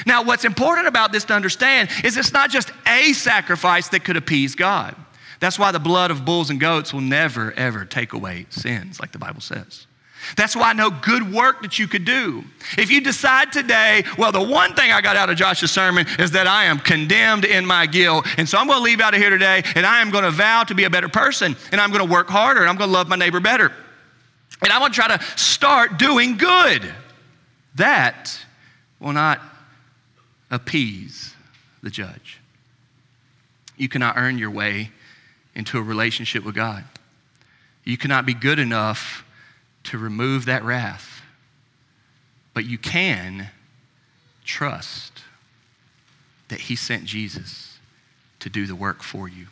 Now, 0.07 0.25
what's 0.25 0.45
important 0.45 0.89
about 0.89 1.13
this 1.13 1.25
to 1.27 1.35
understand 1.35 1.91
is 2.03 2.17
it's 2.17 2.33
not 2.33 2.51
just 2.51 2.73
a 2.89 3.13
sacrifice 3.13 3.89
that 3.91 4.03
could 4.03 4.17
appease 4.17 4.57
God. 4.57 4.97
That's 5.39 5.59
why 5.59 5.71
the 5.71 5.79
blood 5.79 6.11
of 6.11 6.25
bulls 6.25 6.51
and 6.51 6.59
goats 6.59 6.93
will 6.93 7.01
never, 7.01 7.53
ever 7.53 7.85
take 7.85 8.13
away 8.13 8.47
sins, 8.51 8.99
like 8.99 9.13
the 9.13 9.19
Bible 9.19 9.41
says. 9.41 9.87
That's 10.37 10.57
why 10.57 10.73
no 10.73 10.91
good 10.91 11.33
work 11.33 11.63
that 11.63 11.79
you 11.79 11.87
could 11.87 12.05
do. 12.05 12.45
If 12.79 12.91
you 12.91 13.01
decide 13.01 13.53
today, 13.53 14.05
well, 14.19 14.33
the 14.33 14.43
one 14.43 14.75
thing 14.75 14.93
I 14.93 15.01
got 15.01 15.17
out 15.17 15.31
of 15.31 15.37
Josh's 15.37 15.71
sermon 15.71 16.07
is 16.19 16.31
that 16.33 16.47
I 16.47 16.65
am 16.65 16.79
condemned 16.79 17.45
in 17.45 17.65
my 17.67 17.87
guilt. 17.87 18.27
And 18.39 18.49
so 18.49 18.59
I'm 18.59 18.67
going 18.67 18.79
to 18.79 18.83
leave 18.83 19.01
out 19.01 19.15
of 19.15 19.21
here 19.21 19.31
today 19.31 19.63
and 19.75 19.85
I 19.85 20.01
am 20.01 20.11
going 20.11 20.25
to 20.25 20.31
vow 20.31 20.65
to 20.65 20.75
be 20.75 20.85
a 20.85 20.91
better 20.91 21.09
person 21.09 21.57
and 21.73 21.81
I'm 21.81 21.91
going 21.91 22.07
to 22.07 22.13
work 22.13 22.29
harder 22.29 22.61
and 22.61 22.69
I'm 22.69 22.77
going 22.77 22.91
to 22.91 22.95
love 22.95 23.09
my 23.09 23.17
neighbor 23.17 23.41
better. 23.41 23.73
And 24.63 24.73
I'm 24.73 24.81
going 24.81 24.93
to 24.93 24.97
try 24.97 25.17
to 25.17 25.23
start 25.37 25.99
doing 25.99 26.37
good. 26.37 26.93
That 27.75 28.39
will 29.01 29.13
not 29.13 29.41
appease 30.51 31.35
the 31.83 31.91
judge. 31.91 32.41
You 33.77 33.89
cannot 33.89 34.17
earn 34.17 34.39
your 34.39 34.51
way 34.51 34.91
into 35.55 35.79
a 35.79 35.83
relationship 35.83 36.45
with 36.45 36.55
God. 36.55 36.85
You 37.85 37.97
cannot 37.99 38.25
be 38.25 38.35
good 38.35 38.59
enough 38.59 39.24
to 39.85 39.99
remove 39.99 40.47
that 40.47 40.65
wrath. 40.65 41.23
But 42.53 42.65
you 42.65 42.79
can 42.79 43.49
trust 44.45 45.23
that 46.49 46.61
He 46.61 46.77
sent 46.77 47.05
Jesus 47.05 47.79
to 48.41 48.51
do 48.51 48.67
the 48.67 48.75
work 48.75 49.03
for 49.03 49.29
you. 49.29 49.47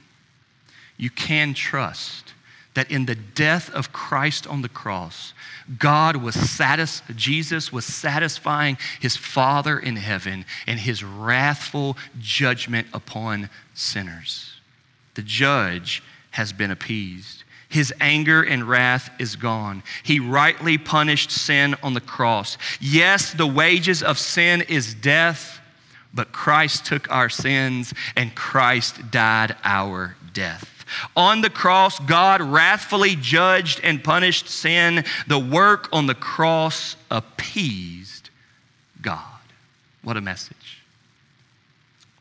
You 0.97 1.11
can 1.11 1.55
trust 1.55 2.35
that 2.75 2.90
in 2.90 3.07
the 3.07 3.14
death 3.14 3.71
of 3.71 3.92
Christ 3.92 4.47
on 4.47 4.62
the 4.62 4.68
cross, 4.68 5.35
God 5.79 6.16
was 6.16 6.35
satis- 6.35 7.03
Jesus 7.14 7.73
was 7.73 7.85
satisfying 7.85 8.79
his 9.01 9.16
Father 9.16 9.79
in 9.79 9.97
heaven 9.97 10.45
and 10.66 10.81
his 10.81 11.05
wrathful 11.05 11.97
judgment 12.18 12.87
upon 12.92 13.51
sinners. 13.75 14.61
The 15.14 15.23
judge 15.23 16.03
has 16.31 16.53
been 16.53 16.71
appeased. 16.71 17.45
His 17.72 17.90
anger 18.02 18.42
and 18.42 18.68
wrath 18.68 19.08
is 19.18 19.35
gone. 19.35 19.82
He 20.02 20.20
rightly 20.20 20.76
punished 20.76 21.30
sin 21.30 21.74
on 21.82 21.94
the 21.94 22.02
cross. 22.02 22.58
Yes, 22.82 23.32
the 23.32 23.46
wages 23.46 24.02
of 24.02 24.18
sin 24.18 24.61
is 24.68 24.92
death, 24.92 25.58
but 26.12 26.32
Christ 26.32 26.85
took 26.85 27.11
our 27.11 27.30
sins 27.30 27.94
and 28.14 28.35
Christ 28.35 29.11
died 29.11 29.56
our 29.64 30.16
death. 30.35 30.85
On 31.16 31.40
the 31.40 31.48
cross, 31.48 31.98
God 31.98 32.42
wrathfully 32.42 33.16
judged 33.16 33.80
and 33.82 34.04
punished 34.04 34.50
sin. 34.50 35.06
The 35.26 35.38
work 35.38 35.88
on 35.94 36.06
the 36.06 36.14
cross 36.14 36.96
appeased 37.11 38.28
God. 39.00 39.24
What 40.02 40.18
a 40.18 40.20
message. 40.20 40.82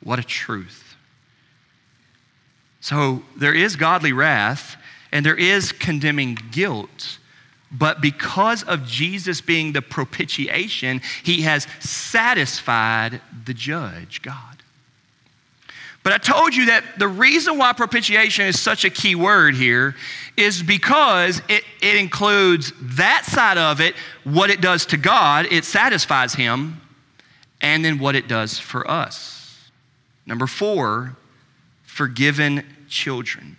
What 0.01 0.17
a 0.17 0.23
truth. 0.23 0.95
So 2.79 3.21
there 3.35 3.53
is 3.53 3.75
godly 3.75 4.13
wrath, 4.13 4.75
and 5.11 5.25
there 5.25 5.35
is 5.35 5.71
condemning 5.71 6.37
guilt. 6.51 7.17
But 7.71 8.01
because 8.01 8.63
of 8.63 8.85
Jesus 8.85 9.39
being 9.39 9.71
the 9.71 9.81
propitiation, 9.81 11.01
he 11.23 11.41
has 11.43 11.67
satisfied 11.79 13.21
the 13.45 13.53
judge, 13.53 14.21
God. 14.21 14.51
But 16.03 16.13
I 16.13 16.17
told 16.17 16.55
you 16.55 16.65
that 16.65 16.83
the 16.97 17.07
reason 17.07 17.57
why 17.57 17.73
propitiation 17.73 18.47
is 18.47 18.59
such 18.59 18.85
a 18.85 18.89
key 18.89 19.13
word 19.13 19.53
here 19.53 19.95
is 20.35 20.63
because 20.63 21.41
it, 21.47 21.63
it 21.81 21.95
includes 21.95 22.73
that 22.81 23.25
side 23.25 23.57
of 23.57 23.79
it, 23.79 23.95
what 24.23 24.49
it 24.49 24.61
does 24.61 24.85
to 24.87 24.97
God, 24.97 25.45
it 25.51 25.63
satisfies 25.63 26.33
Him, 26.33 26.81
and 27.61 27.85
then 27.85 27.99
what 27.99 28.15
it 28.15 28.27
does 28.27 28.57
for 28.57 28.89
us. 28.89 29.69
Number 30.25 30.47
four, 30.47 31.15
forgiven 31.83 32.65
children. 32.89 33.57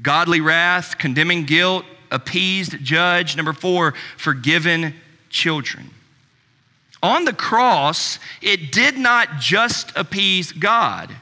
Godly 0.00 0.40
wrath, 0.40 0.98
condemning 0.98 1.44
guilt, 1.44 1.84
appeased 2.10 2.82
judge. 2.82 3.36
Number 3.36 3.52
four, 3.52 3.94
forgiven 4.16 4.94
children. 5.30 5.90
On 7.02 7.24
the 7.24 7.32
cross, 7.32 8.18
it 8.42 8.72
did 8.72 8.96
not 8.98 9.38
just 9.38 9.92
appease 9.96 10.52
God. 10.52 11.14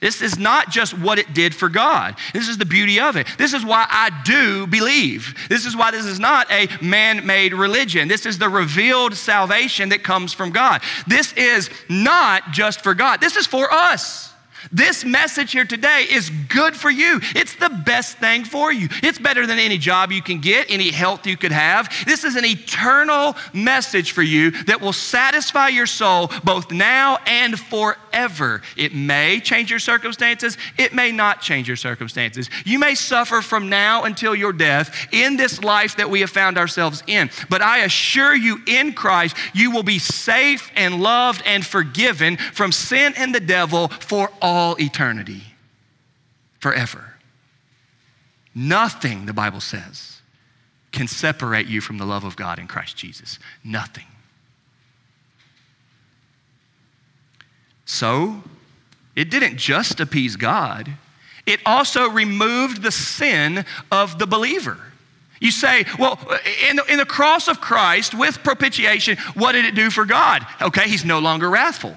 This 0.00 0.22
is 0.22 0.38
not 0.38 0.70
just 0.70 0.96
what 0.96 1.18
it 1.18 1.34
did 1.34 1.54
for 1.54 1.68
God. 1.68 2.16
This 2.32 2.48
is 2.48 2.56
the 2.56 2.64
beauty 2.64 3.00
of 3.00 3.16
it. 3.16 3.26
This 3.36 3.52
is 3.52 3.64
why 3.64 3.84
I 3.88 4.10
do 4.24 4.66
believe. 4.66 5.34
This 5.48 5.66
is 5.66 5.76
why 5.76 5.90
this 5.90 6.06
is 6.06 6.20
not 6.20 6.50
a 6.52 6.68
man 6.80 7.26
made 7.26 7.52
religion. 7.52 8.06
This 8.06 8.24
is 8.24 8.38
the 8.38 8.48
revealed 8.48 9.14
salvation 9.14 9.88
that 9.88 10.04
comes 10.04 10.32
from 10.32 10.50
God. 10.50 10.82
This 11.08 11.32
is 11.32 11.68
not 11.88 12.52
just 12.52 12.82
for 12.82 12.94
God, 12.94 13.20
this 13.20 13.36
is 13.36 13.46
for 13.46 13.72
us. 13.72 14.27
This 14.72 15.04
message 15.04 15.52
here 15.52 15.64
today 15.64 16.06
is 16.10 16.30
good 16.48 16.74
for 16.74 16.90
you. 16.90 17.20
It's 17.34 17.54
the 17.54 17.70
best 17.70 18.18
thing 18.18 18.44
for 18.44 18.72
you. 18.72 18.88
It's 19.02 19.18
better 19.18 19.46
than 19.46 19.58
any 19.58 19.78
job 19.78 20.12
you 20.12 20.22
can 20.22 20.40
get, 20.40 20.66
any 20.68 20.90
health 20.90 21.26
you 21.26 21.36
could 21.36 21.52
have. 21.52 21.88
This 22.06 22.24
is 22.24 22.36
an 22.36 22.44
eternal 22.44 23.36
message 23.52 24.12
for 24.12 24.22
you 24.22 24.50
that 24.64 24.80
will 24.80 24.92
satisfy 24.92 25.68
your 25.68 25.86
soul 25.86 26.30
both 26.44 26.70
now 26.70 27.18
and 27.26 27.58
forever. 27.58 28.62
It 28.76 28.94
may 28.94 29.40
change 29.40 29.70
your 29.70 29.78
circumstances, 29.78 30.56
it 30.76 30.92
may 30.92 31.12
not 31.12 31.40
change 31.40 31.68
your 31.68 31.76
circumstances. 31.76 32.50
You 32.64 32.78
may 32.78 32.94
suffer 32.94 33.40
from 33.40 33.68
now 33.68 34.04
until 34.04 34.34
your 34.34 34.52
death 34.52 35.08
in 35.12 35.36
this 35.36 35.62
life 35.62 35.96
that 35.96 36.10
we 36.10 36.20
have 36.20 36.30
found 36.30 36.58
ourselves 36.58 37.02
in. 37.06 37.30
But 37.48 37.62
I 37.62 37.78
assure 37.84 38.34
you, 38.34 38.60
in 38.66 38.92
Christ, 38.92 39.36
you 39.54 39.70
will 39.70 39.82
be 39.82 39.98
safe 39.98 40.70
and 40.74 41.00
loved 41.00 41.42
and 41.46 41.64
forgiven 41.64 42.36
from 42.36 42.72
sin 42.72 43.14
and 43.16 43.34
the 43.34 43.40
devil 43.40 43.88
for 43.88 44.30
all 44.42 44.47
all 44.48 44.80
eternity, 44.80 45.42
forever. 46.58 47.14
Nothing, 48.54 49.26
the 49.26 49.32
Bible 49.32 49.60
says, 49.60 50.20
can 50.90 51.06
separate 51.06 51.66
you 51.66 51.80
from 51.80 51.98
the 51.98 52.06
love 52.06 52.24
of 52.24 52.34
God 52.34 52.58
in 52.58 52.66
Christ 52.66 52.96
Jesus. 52.96 53.38
Nothing. 53.62 54.06
So, 57.84 58.42
it 59.14 59.30
didn't 59.30 59.58
just 59.58 60.00
appease 60.00 60.36
God, 60.36 60.90
it 61.46 61.60
also 61.64 62.08
removed 62.08 62.82
the 62.82 62.90
sin 62.90 63.64
of 63.90 64.18
the 64.18 64.26
believer. 64.26 64.78
You 65.40 65.50
say, 65.50 65.84
well, 65.98 66.18
in 66.68 66.76
the, 66.76 66.84
in 66.92 66.98
the 66.98 67.06
cross 67.06 67.48
of 67.48 67.60
Christ 67.60 68.12
with 68.12 68.42
propitiation, 68.42 69.16
what 69.34 69.52
did 69.52 69.64
it 69.64 69.74
do 69.74 69.88
for 69.88 70.04
God? 70.04 70.44
Okay, 70.60 70.88
he's 70.88 71.04
no 71.04 71.20
longer 71.20 71.48
wrathful, 71.48 71.96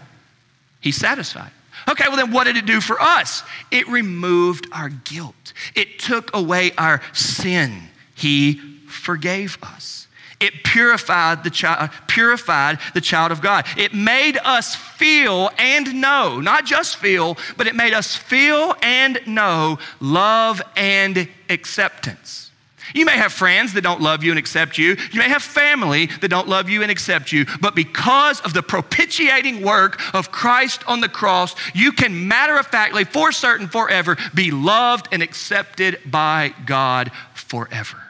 he's 0.79 0.97
satisfied. 0.97 1.51
Okay, 1.89 2.05
well, 2.07 2.17
then 2.17 2.31
what 2.31 2.45
did 2.45 2.57
it 2.57 2.65
do 2.65 2.81
for 2.81 3.01
us? 3.01 3.43
It 3.71 3.87
removed 3.87 4.67
our 4.71 4.89
guilt, 4.89 5.53
it 5.75 5.99
took 5.99 6.35
away 6.35 6.71
our 6.77 7.01
sin. 7.13 7.83
He 8.15 8.55
forgave 8.87 9.57
us. 9.63 10.07
It 10.39 10.63
purified 10.63 11.43
the 11.43 11.51
child, 11.51 11.89
uh, 11.89 11.93
purified 12.07 12.79
the 12.95 13.01
child 13.01 13.31
of 13.31 13.41
God. 13.41 13.65
It 13.77 13.93
made 13.93 14.37
us 14.43 14.75
feel 14.75 15.51
and 15.57 16.01
know, 16.01 16.39
not 16.39 16.65
just 16.65 16.97
feel, 16.97 17.37
but 17.57 17.67
it 17.67 17.75
made 17.75 17.93
us 17.93 18.15
feel 18.15 18.75
and 18.81 19.19
know 19.27 19.77
love 19.99 20.61
and 20.75 21.27
acceptance. 21.47 22.50
You 22.93 23.05
may 23.05 23.17
have 23.17 23.31
friends 23.31 23.73
that 23.73 23.81
don't 23.81 24.01
love 24.01 24.23
you 24.23 24.31
and 24.31 24.39
accept 24.39 24.77
you. 24.77 24.97
You 25.11 25.19
may 25.19 25.29
have 25.29 25.43
family 25.43 26.07
that 26.07 26.29
don't 26.29 26.47
love 26.47 26.69
you 26.69 26.81
and 26.81 26.91
accept 26.91 27.31
you. 27.31 27.45
But 27.59 27.75
because 27.75 28.41
of 28.41 28.53
the 28.53 28.63
propitiating 28.63 29.61
work 29.61 30.01
of 30.13 30.31
Christ 30.31 30.83
on 30.87 31.01
the 31.01 31.09
cross, 31.09 31.55
you 31.73 31.91
can 31.91 32.27
matter 32.27 32.57
of 32.57 32.67
factly, 32.67 33.03
for 33.03 33.31
certain, 33.31 33.67
forever, 33.67 34.17
be 34.33 34.51
loved 34.51 35.07
and 35.11 35.21
accepted 35.21 35.99
by 36.05 36.53
God 36.65 37.11
forever. 37.33 38.01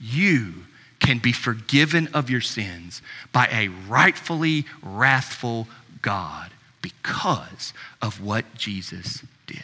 You 0.00 0.54
can 1.00 1.18
be 1.18 1.32
forgiven 1.32 2.08
of 2.14 2.30
your 2.30 2.40
sins 2.40 3.02
by 3.32 3.48
a 3.52 3.68
rightfully 3.88 4.66
wrathful 4.82 5.68
God 6.02 6.50
because 6.82 7.72
of 8.00 8.22
what 8.22 8.54
Jesus 8.54 9.22
did. 9.46 9.62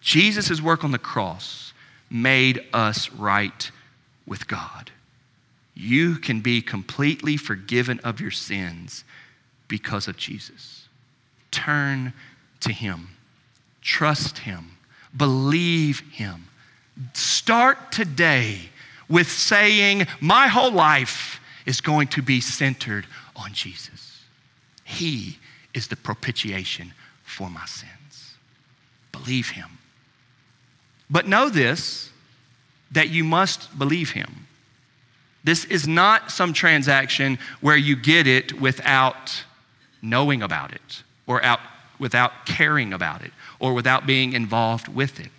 Jesus' 0.00 0.60
work 0.60 0.84
on 0.84 0.92
the 0.92 0.98
cross 0.98 1.69
made 2.10 2.66
us 2.72 3.10
right 3.12 3.70
with 4.26 4.48
God. 4.48 4.90
You 5.74 6.16
can 6.16 6.40
be 6.40 6.60
completely 6.60 7.36
forgiven 7.36 8.00
of 8.00 8.20
your 8.20 8.30
sins 8.30 9.04
because 9.68 10.08
of 10.08 10.16
Jesus. 10.16 10.88
Turn 11.50 12.12
to 12.60 12.72
Him, 12.72 13.08
trust 13.80 14.38
Him, 14.38 14.76
believe 15.16 16.00
Him. 16.12 16.48
Start 17.14 17.92
today 17.92 18.58
with 19.08 19.30
saying, 19.30 20.06
My 20.20 20.48
whole 20.48 20.72
life 20.72 21.40
is 21.66 21.80
going 21.80 22.08
to 22.08 22.22
be 22.22 22.40
centered 22.40 23.06
on 23.36 23.52
Jesus. 23.52 24.22
He 24.84 25.38
is 25.72 25.88
the 25.88 25.96
propitiation 25.96 26.92
for 27.22 27.48
my 27.48 27.64
sins. 27.64 28.34
Believe 29.12 29.50
Him. 29.50 29.78
But 31.10 31.26
know 31.26 31.48
this 31.48 32.10
that 32.92 33.10
you 33.10 33.24
must 33.24 33.76
believe 33.78 34.10
him. 34.10 34.46
This 35.42 35.64
is 35.64 35.88
not 35.88 36.30
some 36.30 36.52
transaction 36.52 37.38
where 37.60 37.76
you 37.76 37.96
get 37.96 38.26
it 38.26 38.60
without 38.60 39.44
knowing 40.02 40.42
about 40.42 40.72
it 40.72 41.02
or 41.26 41.42
out, 41.42 41.60
without 41.98 42.46
caring 42.46 42.92
about 42.92 43.22
it 43.22 43.32
or 43.58 43.72
without 43.74 44.06
being 44.06 44.32
involved 44.32 44.88
with 44.88 45.20
it. 45.20 45.30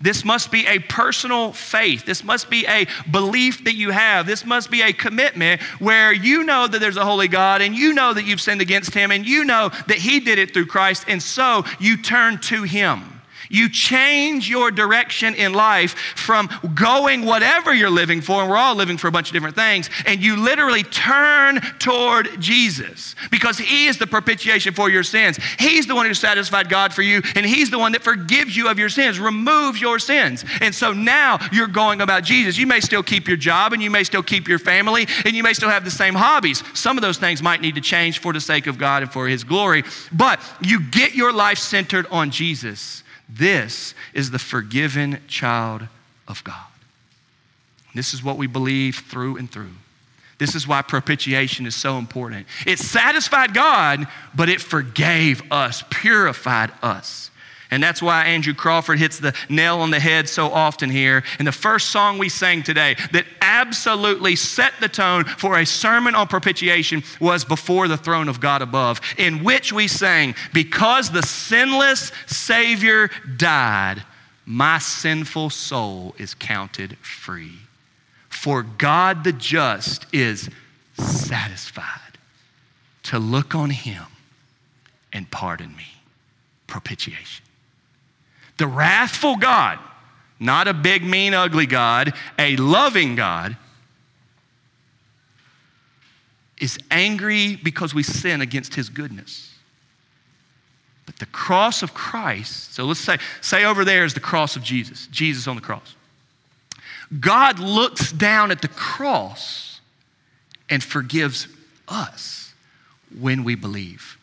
This 0.00 0.24
must 0.24 0.50
be 0.50 0.66
a 0.66 0.80
personal 0.80 1.52
faith. 1.52 2.04
This 2.04 2.24
must 2.24 2.50
be 2.50 2.66
a 2.66 2.86
belief 3.12 3.62
that 3.64 3.74
you 3.74 3.90
have. 3.90 4.26
This 4.26 4.44
must 4.44 4.68
be 4.68 4.82
a 4.82 4.92
commitment 4.92 5.62
where 5.78 6.12
you 6.12 6.42
know 6.42 6.66
that 6.66 6.80
there's 6.80 6.96
a 6.96 7.04
holy 7.04 7.28
God 7.28 7.62
and 7.62 7.74
you 7.74 7.92
know 7.92 8.12
that 8.12 8.24
you've 8.24 8.40
sinned 8.40 8.60
against 8.60 8.92
Him 8.92 9.12
and 9.12 9.24
you 9.24 9.44
know 9.44 9.68
that 9.86 9.98
He 9.98 10.18
did 10.18 10.40
it 10.40 10.52
through 10.52 10.66
Christ, 10.66 11.04
and 11.06 11.22
so 11.22 11.64
you 11.78 11.96
turn 11.96 12.38
to 12.40 12.64
Him. 12.64 13.11
You 13.52 13.68
change 13.68 14.48
your 14.48 14.70
direction 14.70 15.34
in 15.34 15.52
life 15.52 15.92
from 16.16 16.48
going 16.74 17.26
whatever 17.26 17.74
you're 17.74 17.90
living 17.90 18.22
for, 18.22 18.40
and 18.40 18.50
we're 18.50 18.56
all 18.56 18.74
living 18.74 18.96
for 18.96 19.08
a 19.08 19.12
bunch 19.12 19.28
of 19.28 19.34
different 19.34 19.54
things, 19.54 19.90
and 20.06 20.22
you 20.22 20.36
literally 20.36 20.82
turn 20.82 21.60
toward 21.78 22.40
Jesus 22.40 23.14
because 23.30 23.58
He 23.58 23.86
is 23.86 23.98
the 23.98 24.06
propitiation 24.06 24.72
for 24.72 24.88
your 24.88 25.02
sins. 25.02 25.38
He's 25.58 25.86
the 25.86 25.94
one 25.94 26.06
who 26.06 26.14
satisfied 26.14 26.70
God 26.70 26.94
for 26.94 27.02
you, 27.02 27.20
and 27.36 27.44
He's 27.44 27.70
the 27.70 27.78
one 27.78 27.92
that 27.92 28.02
forgives 28.02 28.56
you 28.56 28.68
of 28.68 28.78
your 28.78 28.88
sins, 28.88 29.20
removes 29.20 29.82
your 29.82 29.98
sins. 29.98 30.46
And 30.62 30.74
so 30.74 30.94
now 30.94 31.38
you're 31.52 31.66
going 31.66 32.00
about 32.00 32.24
Jesus. 32.24 32.56
You 32.56 32.66
may 32.66 32.80
still 32.80 33.02
keep 33.02 33.28
your 33.28 33.36
job, 33.36 33.74
and 33.74 33.82
you 33.82 33.90
may 33.90 34.04
still 34.04 34.22
keep 34.22 34.48
your 34.48 34.58
family, 34.58 35.06
and 35.26 35.34
you 35.34 35.42
may 35.42 35.52
still 35.52 35.68
have 35.68 35.84
the 35.84 35.90
same 35.90 36.14
hobbies. 36.14 36.62
Some 36.72 36.96
of 36.96 37.02
those 37.02 37.18
things 37.18 37.42
might 37.42 37.60
need 37.60 37.74
to 37.74 37.82
change 37.82 38.18
for 38.20 38.32
the 38.32 38.40
sake 38.40 38.66
of 38.66 38.78
God 38.78 39.02
and 39.02 39.12
for 39.12 39.28
His 39.28 39.44
glory, 39.44 39.84
but 40.10 40.40
you 40.62 40.80
get 40.80 41.14
your 41.14 41.34
life 41.34 41.58
centered 41.58 42.06
on 42.10 42.30
Jesus 42.30 43.02
this 43.28 43.94
is 44.12 44.30
the 44.30 44.38
forgiven 44.38 45.20
child 45.28 45.82
of 46.28 46.42
God. 46.44 46.56
This 47.94 48.14
is 48.14 48.22
what 48.22 48.38
we 48.38 48.46
believe 48.46 48.96
through 48.96 49.36
and 49.36 49.50
through. 49.50 49.72
This 50.38 50.54
is 50.54 50.66
why 50.66 50.82
propitiation 50.82 51.66
is 51.66 51.76
so 51.76 51.98
important. 51.98 52.46
It 52.66 52.78
satisfied 52.78 53.54
God, 53.54 54.08
but 54.34 54.48
it 54.48 54.60
forgave 54.60 55.42
us, 55.52 55.84
purified 55.90 56.72
us. 56.82 57.30
And 57.72 57.82
that's 57.82 58.02
why 58.02 58.24
Andrew 58.24 58.52
Crawford 58.52 58.98
hits 58.98 59.18
the 59.18 59.34
nail 59.48 59.78
on 59.78 59.90
the 59.90 59.98
head 59.98 60.28
so 60.28 60.48
often 60.48 60.90
here. 60.90 61.24
In 61.38 61.46
the 61.46 61.52
first 61.52 61.88
song 61.88 62.18
we 62.18 62.28
sang 62.28 62.62
today, 62.62 62.96
that 63.12 63.24
absolutely 63.40 64.36
set 64.36 64.74
the 64.78 64.90
tone 64.90 65.24
for 65.24 65.58
a 65.58 65.64
sermon 65.64 66.14
on 66.14 66.28
propitiation 66.28 67.02
was 67.18 67.46
Before 67.46 67.88
the 67.88 67.96
Throne 67.96 68.28
of 68.28 68.40
God 68.40 68.60
Above, 68.60 69.00
in 69.16 69.42
which 69.42 69.72
we 69.72 69.88
sang, 69.88 70.34
Because 70.52 71.10
the 71.10 71.22
sinless 71.22 72.12
Savior 72.26 73.08
died, 73.38 74.02
my 74.44 74.78
sinful 74.78 75.48
soul 75.48 76.14
is 76.18 76.34
counted 76.34 76.98
free. 76.98 77.56
For 78.28 78.62
God 78.62 79.24
the 79.24 79.32
just 79.32 80.04
is 80.12 80.50
satisfied 80.98 82.18
to 83.04 83.18
look 83.18 83.54
on 83.54 83.70
him 83.70 84.04
and 85.10 85.30
pardon 85.30 85.74
me. 85.74 85.86
Propitiation. 86.66 87.46
The 88.62 88.68
wrathful 88.68 89.34
God 89.34 89.80
not 90.38 90.68
a 90.68 90.72
big, 90.72 91.02
mean, 91.02 91.34
ugly 91.34 91.66
God, 91.66 92.14
a 92.38 92.54
loving 92.56 93.16
God, 93.16 93.56
is 96.60 96.78
angry 96.88 97.56
because 97.56 97.92
we 97.92 98.04
sin 98.04 98.40
against 98.40 98.76
his 98.76 98.88
goodness. 98.88 99.52
But 101.06 101.16
the 101.16 101.26
cross 101.26 101.82
of 101.82 101.92
Christ, 101.92 102.72
so 102.74 102.84
let's 102.84 103.00
say, 103.00 103.18
say 103.40 103.64
over 103.64 103.84
there 103.84 104.04
is 104.04 104.14
the 104.14 104.20
cross 104.20 104.54
of 104.54 104.62
Jesus, 104.62 105.08
Jesus 105.08 105.48
on 105.48 105.56
the 105.56 105.62
cross. 105.62 105.96
God 107.18 107.58
looks 107.58 108.12
down 108.12 108.52
at 108.52 108.62
the 108.62 108.68
cross 108.68 109.80
and 110.70 110.80
forgives 110.84 111.48
us 111.88 112.54
when 113.18 113.42
we 113.42 113.56
believe. 113.56 114.18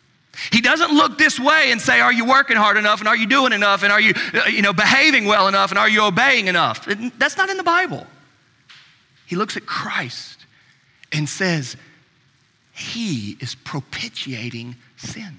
He 0.52 0.62
doesn't 0.62 0.92
look 0.92 1.18
this 1.18 1.40
way 1.40 1.72
and 1.72 1.82
say, 1.82 2.00
Are 2.00 2.14
you 2.14 2.26
working 2.26 2.58
hard 2.58 2.78
enough? 2.78 3.00
And 3.00 3.08
are 3.08 3.18
you 3.18 3.28
doing 3.28 3.54
enough? 3.54 3.84
And 3.84 3.92
are 3.92 4.02
you, 4.02 4.14
uh, 4.34 4.48
you 4.48 4.62
know, 4.62 4.74
behaving 4.74 5.26
well 5.26 5.48
enough? 5.48 5.72
And 5.72 5.78
are 5.78 5.90
you 5.90 6.04
obeying 6.04 6.48
enough? 6.48 6.86
That's 7.18 7.38
not 7.38 7.50
in 7.50 7.58
the 7.58 7.64
Bible. 7.64 8.06
He 9.26 9.36
looks 9.36 9.58
at 9.58 9.66
Christ 9.66 10.46
and 11.12 11.28
says, 11.28 11.76
He 12.74 13.38
is 13.40 13.56
propitiating 13.56 14.76
sin. 14.98 15.38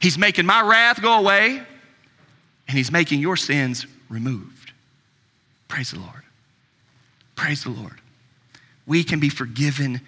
He's 0.00 0.18
making 0.18 0.46
my 0.46 0.62
wrath 0.62 1.00
go 1.00 1.18
away, 1.18 1.62
and 2.68 2.76
He's 2.76 2.90
making 2.90 3.20
your 3.20 3.36
sins 3.36 3.86
removed. 4.08 4.72
Praise 5.68 5.90
the 5.90 6.00
Lord. 6.00 6.22
Praise 7.36 7.64
the 7.64 7.70
Lord. 7.70 8.00
We 8.86 9.04
can 9.04 9.20
be 9.20 9.28
forgiven 9.28 10.00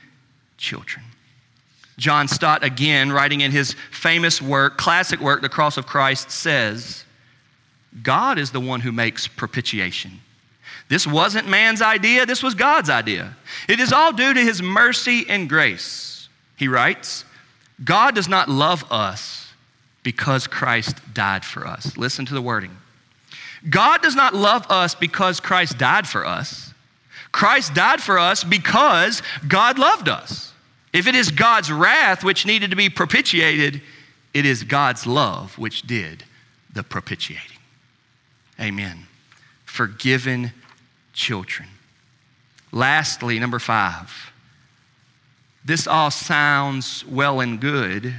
children. 0.58 1.04
John 1.98 2.28
Stott, 2.28 2.62
again, 2.62 3.10
writing 3.10 3.40
in 3.40 3.50
his 3.50 3.74
famous 3.90 4.42
work, 4.42 4.76
classic 4.76 5.20
work, 5.20 5.40
The 5.40 5.48
Cross 5.48 5.78
of 5.78 5.86
Christ, 5.86 6.30
says, 6.30 7.04
God 8.02 8.38
is 8.38 8.50
the 8.50 8.60
one 8.60 8.80
who 8.80 8.92
makes 8.92 9.26
propitiation. 9.26 10.20
This 10.88 11.06
wasn't 11.06 11.48
man's 11.48 11.82
idea, 11.82 12.26
this 12.26 12.42
was 12.42 12.54
God's 12.54 12.90
idea. 12.90 13.36
It 13.68 13.80
is 13.80 13.92
all 13.92 14.12
due 14.12 14.34
to 14.34 14.40
his 14.40 14.62
mercy 14.62 15.24
and 15.28 15.48
grace. 15.48 16.28
He 16.56 16.68
writes, 16.68 17.24
God 17.82 18.14
does 18.14 18.28
not 18.28 18.48
love 18.48 18.84
us 18.90 19.52
because 20.02 20.46
Christ 20.46 21.00
died 21.14 21.44
for 21.44 21.66
us. 21.66 21.96
Listen 21.96 22.24
to 22.26 22.34
the 22.34 22.42
wording. 22.42 22.76
God 23.68 24.02
does 24.02 24.14
not 24.14 24.34
love 24.34 24.66
us 24.70 24.94
because 24.94 25.40
Christ 25.40 25.78
died 25.78 26.06
for 26.06 26.24
us. 26.24 26.72
Christ 27.32 27.74
died 27.74 28.00
for 28.00 28.18
us 28.18 28.44
because 28.44 29.22
God 29.48 29.78
loved 29.78 30.08
us. 30.08 30.52
If 30.96 31.06
it 31.06 31.14
is 31.14 31.30
God's 31.30 31.70
wrath 31.70 32.24
which 32.24 32.46
needed 32.46 32.70
to 32.70 32.76
be 32.76 32.88
propitiated, 32.88 33.82
it 34.32 34.46
is 34.46 34.64
God's 34.64 35.06
love 35.06 35.58
which 35.58 35.82
did 35.82 36.24
the 36.72 36.82
propitiating. 36.82 37.58
Amen. 38.58 39.06
Forgiven 39.66 40.52
children. 41.12 41.68
Lastly, 42.72 43.38
number 43.38 43.58
five, 43.58 44.32
this 45.66 45.86
all 45.86 46.10
sounds 46.10 47.04
well 47.06 47.40
and 47.40 47.60
good 47.60 48.14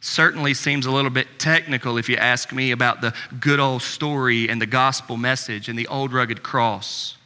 certainly 0.00 0.54
seems 0.54 0.86
a 0.86 0.92
little 0.92 1.10
bit 1.10 1.26
technical 1.40 1.98
if 1.98 2.08
you 2.08 2.14
ask 2.14 2.52
me 2.52 2.70
about 2.70 3.00
the 3.00 3.12
good 3.40 3.58
old 3.58 3.82
story 3.82 4.48
and 4.48 4.62
the 4.62 4.66
gospel 4.66 5.16
message 5.16 5.68
and 5.68 5.76
the 5.76 5.88
old 5.88 6.12
rugged 6.12 6.44
cross. 6.44 7.16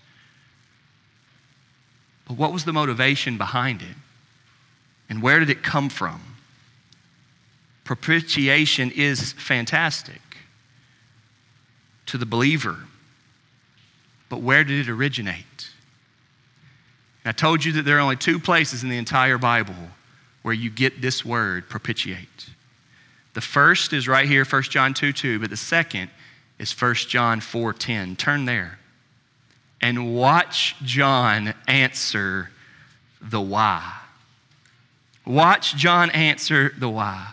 But 2.27 2.39
what 2.39 2.55
was 2.55 2.65
the 2.65 2.73
motivation 2.73 3.37
behind 3.37 3.83
it? 3.83 3.97
And 5.09 5.23
where 5.23 5.39
did 5.39 5.51
it 5.51 5.63
come 5.63 5.89
from? 5.89 6.21
Propitiation 7.85 8.91
is 8.91 9.33
fantastic 9.33 10.21
to 12.07 12.19
the 12.19 12.27
believer. 12.27 12.79
But 14.29 14.41
where 14.41 14.65
did 14.65 14.89
it 14.89 14.91
originate? 14.91 15.69
And 17.25 17.31
I 17.31 17.33
told 17.33 17.65
you 17.65 17.73
that 17.73 17.83
there 17.83 17.99
are 17.99 18.01
only 18.01 18.17
two 18.17 18.39
places 18.39 18.83
in 18.83 18.89
the 18.89 18.97
entire 18.97 19.39
Bible 19.39 19.75
where 20.43 20.55
you 20.55 20.71
get 20.71 21.01
this 21.01 21.25
word, 21.25 21.69
propitiate. 21.69 22.49
The 23.35 23.41
first 23.41 23.93
is 23.93 24.09
right 24.09 24.29
here, 24.29 24.45
1 24.45 24.63
John 24.65 24.95
2 24.95 25.13
2, 25.13 25.39
but 25.39 25.51
the 25.51 25.57
second 25.57 26.11
is 26.59 26.73
1 26.73 26.95
John 26.95 27.41
4 27.41 27.73
10. 27.73 28.17
Turn 28.17 28.45
there 28.45 28.79
and 29.81 30.15
watch 30.15 30.77
John 30.83 31.55
answer 31.67 32.51
the 33.21 33.41
why. 33.41 34.02
Watch 35.25 35.77
John 35.77 36.11
answer 36.11 36.75
the 36.77 36.89
why. 36.89 37.29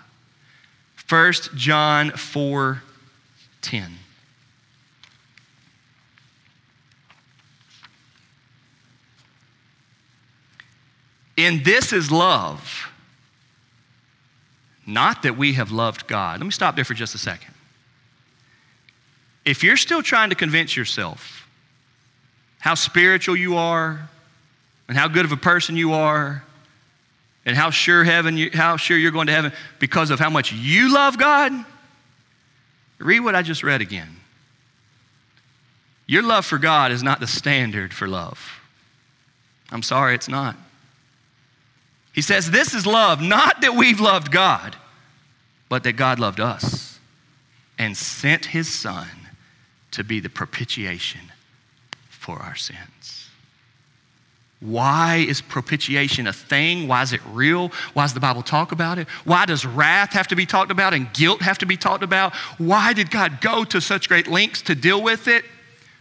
1 1.08 1.34
John 1.56 2.12
4 2.12 2.84
10. 3.62 3.92
In 11.36 11.64
this 11.64 11.94
is 11.94 12.12
love 12.12 12.90
not 14.90 15.22
that 15.22 15.38
we 15.38 15.54
have 15.54 15.72
loved 15.72 16.08
God. 16.08 16.40
Let 16.40 16.46
me 16.46 16.52
stop 16.52 16.76
there 16.76 16.84
for 16.84 16.96
just 16.96 17.14
a 17.14 17.20
second. 17.20 17.54
If 19.46 19.64
you're 19.64 19.78
still 19.78 20.02
trying 20.02 20.32
to 20.32 20.36
convince 20.36 20.76
yourself 20.76 21.48
how 22.60 22.74
spiritual 22.74 23.36
you 23.36 23.56
are 23.56 24.10
and 24.88 24.98
how 24.98 25.08
good 25.08 25.26
of 25.26 25.32
a 25.32 25.38
person 25.38 25.78
you 25.78 25.94
are 25.94 26.44
and 27.50 27.58
how 27.58 27.72
sure 27.72 28.04
heaven 28.04 28.38
you, 28.38 28.52
how 28.54 28.78
sure 28.78 28.96
you're 28.96 29.10
going 29.10 29.26
to 29.26 29.34
heaven 29.34 29.52
because 29.80 30.12
of 30.12 30.20
how 30.20 30.30
much 30.30 30.54
you 30.54 30.94
love 30.94 31.18
God, 31.18 31.52
read 33.00 33.22
what 33.22 33.34
I 33.34 33.42
just 33.42 33.64
read 33.64 33.82
again. 33.82 34.18
Your 36.06 36.22
love 36.22 36.46
for 36.46 36.60
God 36.60 36.92
is 36.92 37.02
not 37.02 37.20
the 37.20 37.26
standard 37.26 37.92
for 37.92 38.08
love. 38.08 38.62
I'm 39.72 39.82
sorry, 39.82 40.14
it's 40.14 40.30
not. 40.30 40.56
He 42.14 42.22
says, 42.22 42.52
This 42.52 42.76
is 42.76 42.86
love, 42.86 43.20
not 43.20 43.62
that 43.62 43.74
we've 43.74 44.00
loved 44.00 44.32
God, 44.32 44.76
but 45.70 45.84
that 45.86 45.94
God 45.94 46.20
loved 46.20 46.40
us 46.40 47.00
and 47.80 47.98
sent 47.98 48.46
his 48.46 48.72
Son 48.72 49.08
to 49.90 50.04
be 50.04 50.20
the 50.20 50.30
propitiation 50.30 51.22
for 52.10 52.38
our 52.38 52.56
sins. 52.56 53.19
Why 54.62 55.26
is 55.28 55.40
propitiation 55.40 56.28
a 56.28 56.34
thing? 56.34 56.88
Why 56.88 57.02
is 57.02 57.14
it 57.14 57.22
real? 57.28 57.70
Why 57.94 58.04
does 58.04 58.14
the 58.14 58.20
Bible 58.20 58.44
talk 58.44 58.74
about 58.74 58.98
it? 58.98 59.08
Why 59.24 59.46
does 59.46 59.66
wrath 59.66 60.12
have 60.12 60.28
to 60.28 60.36
be 60.36 60.46
talked 60.46 60.70
about 60.70 60.94
and 60.94 61.12
guilt 61.14 61.42
have 61.42 61.58
to 61.60 61.66
be 61.66 61.78
talked 61.78 62.04
about? 62.04 62.36
Why 62.58 62.92
did 62.92 63.10
God 63.10 63.40
go 63.40 63.64
to 63.64 63.80
such 63.80 64.10
great 64.10 64.28
lengths 64.28 64.62
to 64.64 64.76
deal 64.76 65.02
with 65.02 65.30
it? 65.30 65.46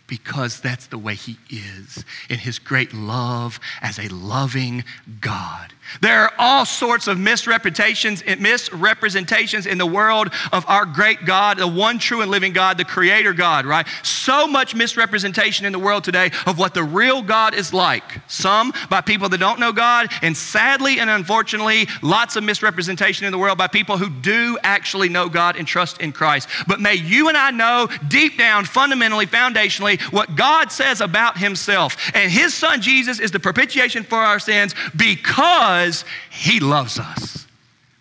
Because 0.08 0.60
that's 0.60 0.86
the 0.86 0.98
way 0.98 1.14
He 1.14 1.38
is 1.50 2.04
in 2.28 2.38
His 2.38 2.58
great 2.58 2.92
love 2.92 3.60
as 3.80 3.98
a 3.98 4.08
loving 4.08 4.84
God. 5.20 5.72
There 6.00 6.22
are 6.22 6.32
all 6.38 6.66
sorts 6.66 7.06
of 7.06 7.18
misrepresentations, 7.18 8.22
misrepresentations 8.38 9.66
in 9.66 9.78
the 9.78 9.86
world 9.86 10.32
of 10.52 10.64
our 10.68 10.84
great 10.84 11.24
God, 11.24 11.58
the 11.58 11.68
one 11.68 11.98
true 11.98 12.20
and 12.20 12.30
living 12.30 12.52
God, 12.52 12.76
the 12.76 12.84
Creator 12.84 13.32
God, 13.32 13.64
right? 13.64 13.86
So 14.02 14.46
much 14.46 14.74
misrepresentation 14.74 15.64
in 15.66 15.72
the 15.72 15.78
world 15.78 16.04
today 16.04 16.30
of 16.46 16.58
what 16.58 16.74
the 16.74 16.82
real 16.82 17.22
God 17.22 17.54
is 17.54 17.72
like. 17.72 18.02
Some 18.28 18.72
by 18.90 19.00
people 19.00 19.28
that 19.30 19.38
don't 19.38 19.60
know 19.60 19.72
God, 19.72 20.08
and 20.22 20.36
sadly 20.36 21.00
and 21.00 21.08
unfortunately, 21.08 21.88
lots 22.02 22.36
of 22.36 22.44
misrepresentation 22.44 23.26
in 23.26 23.32
the 23.32 23.38
world 23.38 23.58
by 23.58 23.66
people 23.66 23.96
who 23.96 24.10
do 24.10 24.58
actually 24.62 25.08
know 25.08 25.28
God 25.28 25.56
and 25.56 25.66
trust 25.66 26.00
in 26.00 26.12
Christ. 26.12 26.48
But 26.66 26.80
may 26.80 26.94
you 26.94 27.28
and 27.28 27.36
I 27.36 27.50
know 27.50 27.88
deep 28.08 28.36
down, 28.36 28.64
fundamentally, 28.64 29.26
foundationally, 29.26 29.97
what 30.10 30.36
God 30.36 30.72
says 30.72 31.00
about 31.00 31.38
himself. 31.38 31.96
And 32.14 32.30
his 32.30 32.54
son 32.54 32.80
Jesus 32.82 33.20
is 33.20 33.30
the 33.30 33.40
propitiation 33.40 34.04
for 34.04 34.18
our 34.18 34.38
sins 34.38 34.74
because 34.96 36.04
he 36.30 36.60
loves 36.60 36.98
us. 36.98 37.46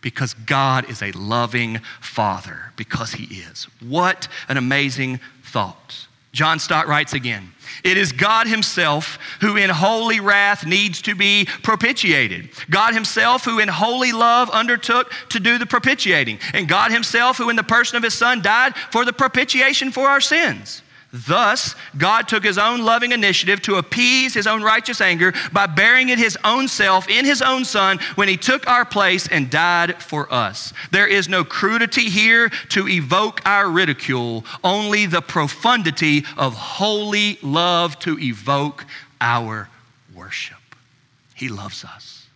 Because 0.02 0.34
God 0.34 0.89
is 0.89 1.02
a 1.02 1.12
loving 1.12 1.80
father, 2.00 2.72
because 2.76 3.14
he 3.14 3.41
is. 3.41 3.68
What 3.82 4.28
an 4.48 4.58
amazing 4.58 5.20
thought. 5.43 6.08
John 6.38 6.60
Stott 6.60 6.88
writes 6.88 7.14
again 7.14 7.52
It 7.84 7.98
is 7.98 8.12
God 8.12 8.45
Himself 8.45 9.18
who 9.41 9.58
in 9.58 9.72
holy 9.72 10.20
wrath 10.20 10.68
needs 10.68 11.02
to 11.02 11.16
be 11.16 11.48
propitiated. 11.64 12.50
God 12.70 12.93
Himself 12.93 13.43
who 13.43 13.58
in 13.58 13.68
holy 13.68 14.12
love 14.12 14.48
undertook 14.52 15.12
to 15.30 15.39
do 15.39 15.58
the 15.58 15.66
propitiating. 15.66 16.38
And 16.54 16.68
God 16.68 16.91
Himself 16.91 17.38
who 17.38 17.50
in 17.50 17.56
the 17.56 17.64
person 17.64 17.98
of 17.98 18.04
His 18.04 18.14
Son 18.14 18.43
died 18.43 18.76
for 18.91 19.04
the 19.04 19.14
propitiation 19.14 19.91
for 19.91 20.08
our 20.08 20.22
sins. 20.22 20.84
Thus, 21.26 21.76
God 21.97 22.28
took 22.28 22.43
his 22.43 22.57
own 22.57 22.82
loving 22.82 23.11
initiative 23.11 23.61
to 23.63 23.76
appease 23.76 24.34
his 24.34 24.45
own 24.45 24.61
righteous 24.61 25.01
anger 25.01 25.34
by 25.51 25.65
bearing 25.65 26.09
it 26.09 26.20
his 26.20 26.38
own 26.43 26.68
self 26.68 27.09
in 27.09 27.26
his 27.26 27.41
own 27.41 27.65
son 27.65 27.99
when 28.15 28.28
he 28.28 28.38
took 28.38 28.68
our 28.68 28.86
place 28.86 29.28
and 29.28 29.49
died 29.49 30.01
for 30.01 30.32
us. 30.32 30.74
There 30.91 31.07
is 31.07 31.28
no 31.28 31.43
crudity 31.43 32.09
here 32.09 32.49
to 32.70 32.88
evoke 32.88 33.41
our 33.45 33.70
ridicule, 33.70 34.45
only 34.63 35.05
the 35.05 35.22
profundity 35.22 36.26
of 36.38 36.53
holy 36.53 37.39
love 37.41 37.97
to 37.99 38.20
evoke 38.20 38.86
our 39.22 39.70
worship. 40.13 40.57
He 41.34 41.47
loves 41.47 41.84
us. 41.84 42.28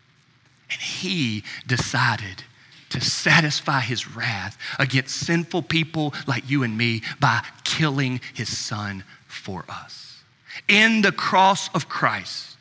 And 0.72 0.80
he 0.80 1.44
decided 1.68 2.44
to 2.92 3.02
satisfy 3.02 3.80
his 3.82 4.16
wrath 4.16 4.58
against 4.80 5.16
sinful 5.16 5.64
people 5.64 6.14
like 6.28 6.50
you 6.50 6.64
and 6.64 6.78
me 6.78 7.02
by 7.20 7.44
killing 7.64 8.22
his 8.34 8.56
son 8.56 9.04
for 9.28 9.66
us. 9.68 10.24
In 10.68 11.02
the 11.02 11.12
cross 11.12 11.70
of 11.74 11.90
Christ, 11.90 12.58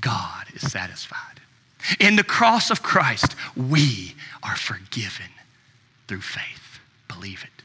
God 0.00 0.46
is 0.54 0.70
satisfied. 0.70 1.18
In 2.00 2.16
the 2.16 2.24
cross 2.24 2.70
of 2.70 2.82
Christ, 2.82 3.34
we 3.56 4.14
are 4.42 4.56
forgiven 4.56 5.26
through 6.08 6.20
faith. 6.20 6.80
Believe 7.08 7.44
it. 7.44 7.62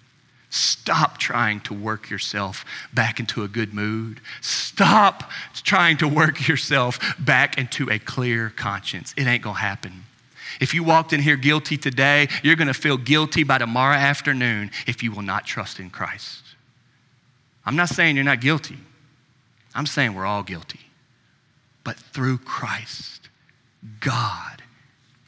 Stop 0.50 1.18
trying 1.18 1.60
to 1.62 1.74
work 1.74 2.10
yourself 2.10 2.66
back 2.94 3.20
into 3.20 3.44
a 3.44 3.48
good 3.48 3.74
mood. 3.74 4.22
Stop 4.42 5.30
trying 5.54 5.98
to 5.98 6.08
work 6.08 6.48
yourself 6.48 7.00
back 7.20 7.58
into 7.58 7.90
a 7.90 8.00
clear 8.00 8.52
conscience. 8.56 9.14
It 9.18 9.28
ain't 9.28 9.44
gonna 9.44 9.60
happen. 9.60 10.04
If 10.60 10.74
you 10.74 10.84
walked 10.84 11.14
in 11.14 11.22
here 11.22 11.36
guilty 11.36 11.78
today, 11.78 12.28
you're 12.44 12.56
gonna 12.56 12.74
feel 12.74 12.98
guilty 12.98 13.44
by 13.44 13.58
tomorrow 13.58 13.96
afternoon 13.96 14.72
if 14.86 15.04
you 15.04 15.12
will 15.12 15.22
not 15.22 15.46
trust 15.46 15.80
in 15.80 15.90
Christ. 15.90 16.44
I'm 17.66 17.76
not 17.76 17.90
saying 17.90 18.16
you're 18.16 18.26
not 18.26 18.42
guilty, 18.42 18.78
I'm 19.76 19.86
saying 19.86 20.14
we're 20.14 20.26
all 20.26 20.44
guilty. 20.44 20.80
But 21.84 21.98
through 21.98 22.40
Christ, 22.40 23.30
God 24.00 24.62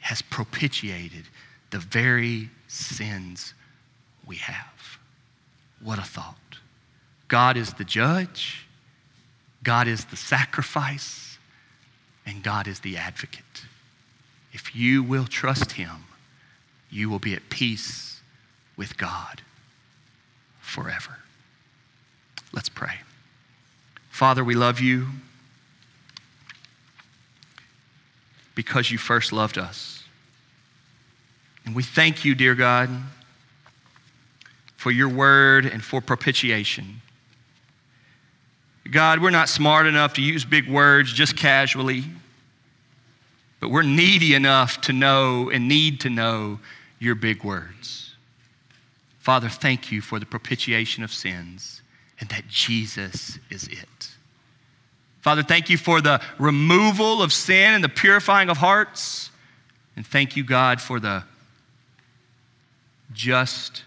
has 0.00 0.22
propitiated 0.22 1.24
the 1.70 1.78
very 1.78 2.50
sins 2.66 3.54
we 4.26 4.36
have. 4.36 4.98
What 5.82 5.98
a 5.98 6.02
thought. 6.02 6.36
God 7.28 7.56
is 7.56 7.72
the 7.74 7.84
judge, 7.84 8.66
God 9.62 9.86
is 9.86 10.04
the 10.06 10.16
sacrifice, 10.16 11.38
and 12.26 12.42
God 12.42 12.66
is 12.66 12.80
the 12.80 12.96
advocate. 12.96 13.64
If 14.52 14.74
you 14.74 15.02
will 15.02 15.26
trust 15.26 15.72
Him, 15.72 16.04
you 16.90 17.08
will 17.08 17.18
be 17.18 17.34
at 17.34 17.48
peace 17.50 18.20
with 18.76 18.96
God 18.96 19.42
forever. 20.60 21.18
Let's 22.52 22.68
pray. 22.68 22.94
Father, 24.10 24.42
we 24.42 24.54
love 24.54 24.80
you 24.80 25.06
because 28.54 28.90
you 28.90 28.98
first 28.98 29.32
loved 29.32 29.56
us. 29.56 30.02
And 31.64 31.74
we 31.74 31.82
thank 31.82 32.24
you, 32.24 32.34
dear 32.34 32.54
God 32.54 32.90
for 34.80 34.90
your 34.90 35.10
word 35.10 35.66
and 35.66 35.84
for 35.84 36.00
propitiation. 36.00 37.02
God, 38.90 39.20
we're 39.20 39.28
not 39.28 39.50
smart 39.50 39.86
enough 39.86 40.14
to 40.14 40.22
use 40.22 40.42
big 40.46 40.70
words 40.70 41.12
just 41.12 41.36
casually, 41.36 42.04
but 43.60 43.70
we're 43.70 43.82
needy 43.82 44.34
enough 44.34 44.80
to 44.82 44.92
know 44.92 45.50
and 45.50 45.68
need 45.68 46.00
to 46.00 46.10
know 46.10 46.58
your 46.98 47.14
big 47.14 47.44
words. 47.44 48.14
Father, 49.18 49.50
thank 49.50 49.92
you 49.92 50.00
for 50.00 50.18
the 50.18 50.26
propitiation 50.26 51.04
of 51.04 51.12
sins 51.12 51.82
and 52.18 52.28
that 52.30 52.48
Jesus 52.48 53.38
is 53.50 53.68
it. 53.68 54.08
Father, 55.20 55.42
thank 55.42 55.68
you 55.68 55.76
for 55.76 56.00
the 56.00 56.22
removal 56.38 57.22
of 57.22 57.32
sin 57.32 57.74
and 57.74 57.84
the 57.84 57.88
purifying 57.90 58.48
of 58.48 58.56
hearts. 58.56 59.30
And 59.94 60.06
thank 60.06 60.36
you, 60.36 60.42
God, 60.42 60.80
for 60.80 60.98
the 60.98 61.24
just 63.12 63.84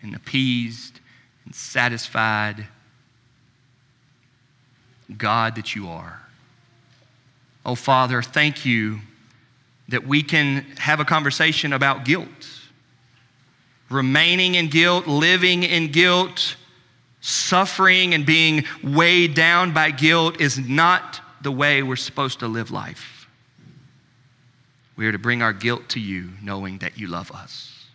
and 0.00 0.14
appeased 0.14 1.00
and 1.44 1.54
satisfied 1.54 2.66
God 5.18 5.56
that 5.56 5.74
you 5.74 5.88
are. 5.88 6.22
Oh, 7.66 7.74
Father, 7.74 8.22
thank 8.22 8.64
you 8.64 9.00
that 9.90 10.06
we 10.06 10.22
can 10.22 10.62
have 10.78 11.00
a 11.00 11.04
conversation 11.04 11.72
about 11.72 12.04
guilt. 12.04 12.48
Remaining 13.90 14.54
in 14.54 14.68
guilt, 14.68 15.06
living 15.06 15.62
in 15.64 15.90
guilt, 15.90 16.56
suffering 17.20 18.14
and 18.14 18.24
being 18.24 18.64
weighed 18.82 19.34
down 19.34 19.72
by 19.72 19.90
guilt 19.90 20.40
is 20.40 20.58
not 20.58 21.20
the 21.42 21.50
way 21.50 21.82
we're 21.82 21.96
supposed 21.96 22.40
to 22.40 22.48
live 22.48 22.70
life. 22.70 23.28
We 24.96 25.06
are 25.06 25.12
to 25.12 25.18
bring 25.18 25.42
our 25.42 25.52
guilt 25.52 25.88
to 25.90 26.00
you, 26.00 26.30
knowing 26.42 26.78
that 26.78 26.98
you 26.98 27.06
love 27.06 27.32
us. 27.32 27.86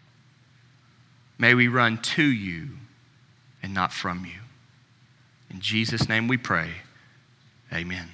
May 1.38 1.54
we 1.54 1.68
run 1.68 1.98
to 2.00 2.24
you 2.24 2.70
and 3.62 3.74
not 3.74 3.94
from 3.94 4.26
you. 4.26 4.40
In 5.50 5.60
Jesus' 5.62 6.10
name 6.10 6.28
we 6.28 6.38
pray. 6.38 6.72
Amen. 7.72 8.10